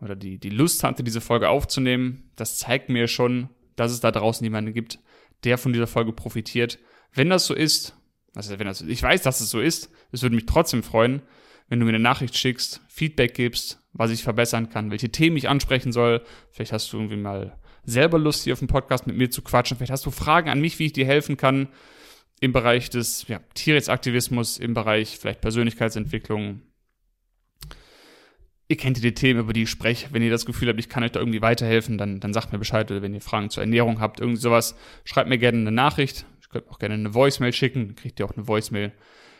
oder 0.00 0.16
die, 0.16 0.38
die 0.38 0.50
Lust 0.50 0.82
hatte, 0.82 1.04
diese 1.04 1.20
Folge 1.20 1.48
aufzunehmen, 1.48 2.30
das 2.34 2.58
zeigt 2.58 2.88
mir 2.88 3.06
schon, 3.06 3.50
dass 3.76 3.92
es 3.92 4.00
da 4.00 4.10
draußen 4.10 4.42
jemanden 4.42 4.72
gibt, 4.72 4.98
der 5.44 5.58
von 5.58 5.72
dieser 5.72 5.86
Folge 5.86 6.12
profitiert. 6.12 6.78
Wenn 7.12 7.30
das 7.30 7.46
so 7.46 7.54
ist, 7.54 7.94
also 8.34 8.58
wenn 8.58 8.66
das, 8.66 8.80
ich 8.80 9.02
weiß, 9.02 9.22
dass 9.22 9.40
es 9.40 9.50
so 9.50 9.60
ist, 9.60 9.90
es 10.10 10.22
würde 10.22 10.34
mich 10.34 10.46
trotzdem 10.46 10.82
freuen, 10.82 11.22
wenn 11.68 11.80
du 11.80 11.86
mir 11.86 11.92
eine 11.92 11.98
Nachricht 11.98 12.36
schickst, 12.36 12.80
Feedback 12.88 13.34
gibst, 13.34 13.80
was 13.92 14.10
ich 14.10 14.22
verbessern 14.22 14.70
kann, 14.70 14.90
welche 14.90 15.10
Themen 15.10 15.36
ich 15.36 15.48
ansprechen 15.48 15.92
soll. 15.92 16.22
Vielleicht 16.50 16.72
hast 16.72 16.92
du 16.92 16.98
irgendwie 16.98 17.16
mal 17.16 17.58
selber 17.84 18.18
Lust, 18.18 18.44
hier 18.44 18.52
auf 18.52 18.58
dem 18.58 18.68
Podcast 18.68 19.06
mit 19.06 19.16
mir 19.16 19.30
zu 19.30 19.42
quatschen. 19.42 19.76
Vielleicht 19.76 19.92
hast 19.92 20.06
du 20.06 20.10
Fragen 20.10 20.48
an 20.48 20.60
mich, 20.60 20.78
wie 20.78 20.86
ich 20.86 20.92
dir 20.92 21.06
helfen 21.06 21.36
kann 21.36 21.68
im 22.40 22.52
Bereich 22.52 22.90
des 22.90 23.26
ja, 23.28 23.40
Tierrechtsaktivismus, 23.54 24.58
im 24.58 24.74
Bereich 24.74 25.18
vielleicht 25.18 25.40
Persönlichkeitsentwicklung. 25.40 26.62
Ihr 28.66 28.76
kennt 28.76 29.02
die 29.02 29.14
Themen, 29.14 29.40
über 29.40 29.52
die 29.52 29.64
ich 29.64 29.70
spreche. 29.70 30.08
Wenn 30.10 30.22
ihr 30.22 30.30
das 30.30 30.46
Gefühl 30.46 30.68
habt, 30.68 30.80
ich 30.80 30.88
kann 30.88 31.02
euch 31.04 31.12
da 31.12 31.20
irgendwie 31.20 31.42
weiterhelfen, 31.42 31.98
dann, 31.98 32.20
dann 32.20 32.32
sagt 32.32 32.52
mir 32.52 32.58
Bescheid. 32.58 32.90
Oder 32.90 33.02
wenn 33.02 33.14
ihr 33.14 33.20
Fragen 33.20 33.50
zur 33.50 33.62
Ernährung 33.62 34.00
habt, 34.00 34.20
irgendwie 34.20 34.40
sowas, 34.40 34.74
schreibt 35.04 35.28
mir 35.28 35.38
gerne 35.38 35.58
eine 35.58 35.72
Nachricht. 35.72 36.26
Ich 36.40 36.48
könnte 36.48 36.70
auch 36.70 36.78
gerne 36.78 36.94
eine 36.94 37.14
Voicemail 37.14 37.52
schicken. 37.52 37.88
Dann 37.88 37.96
kriegt 37.96 38.18
ihr 38.18 38.26
auch 38.26 38.34
eine 38.36 38.48
Voicemail 38.48 38.92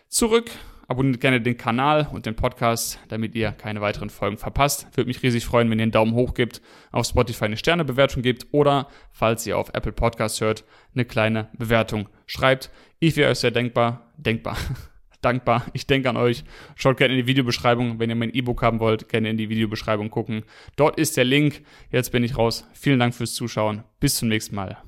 zurück. 0.08 0.50
Abonniert 0.87 1.20
gerne 1.20 1.40
den 1.40 1.57
Kanal 1.57 2.09
und 2.12 2.27
den 2.27 2.37
Podcast, 2.37 2.99
damit 3.09 3.35
ihr 3.35 3.53
keine 3.53 3.81
weiteren 3.81 4.11
Folgen 4.11 4.37
verpasst. 4.37 4.87
Würde 4.94 5.09
mich 5.09 5.23
riesig 5.23 5.44
freuen, 5.44 5.70
wenn 5.70 5.79
ihr 5.79 5.85
einen 5.85 5.92
Daumen 5.92 6.14
hoch 6.14 6.35
gebt, 6.35 6.61
auf 6.92 7.07
Spotify 7.07 7.47
eine 7.47 7.57
Sternebewertung 7.57 8.23
gebt 8.23 8.47
oder, 8.53 8.88
falls 9.11 9.47
ihr 9.47 9.57
auf 9.57 9.70
Apple 9.73 9.92
Podcasts 9.92 10.40
hört, 10.40 10.64
eine 10.94 11.05
kleine 11.05 11.49
Bewertung 11.57 12.09
schreibt. 12.27 12.70
Ich 12.99 13.16
wäre 13.16 13.31
euch 13.31 13.38
sehr 13.38 13.51
denkbar, 13.51 14.12
denkbar, 14.16 14.57
dankbar. 15.23 15.64
Ich 15.73 15.87
denke 15.87 16.09
an 16.11 16.16
euch. 16.16 16.44
Schaut 16.75 16.99
gerne 16.99 17.14
in 17.14 17.20
die 17.20 17.27
Videobeschreibung. 17.27 17.99
Wenn 17.99 18.11
ihr 18.11 18.16
mein 18.16 18.35
E-Book 18.35 18.62
haben 18.62 18.81
wollt, 18.81 19.09
gerne 19.09 19.31
in 19.31 19.37
die 19.38 19.49
Videobeschreibung 19.49 20.11
gucken. 20.11 20.42
Dort 20.77 20.99
ist 20.99 21.16
der 21.16 21.25
Link. 21.25 21.62
Jetzt 21.90 22.12
bin 22.12 22.25
ich 22.25 22.37
raus. 22.37 22.68
Vielen 22.75 22.99
Dank 22.99 23.14
fürs 23.14 23.35
Zuschauen. 23.35 23.85
Bis 24.01 24.16
zum 24.16 24.29
nächsten 24.29 24.55
Mal. 24.55 24.79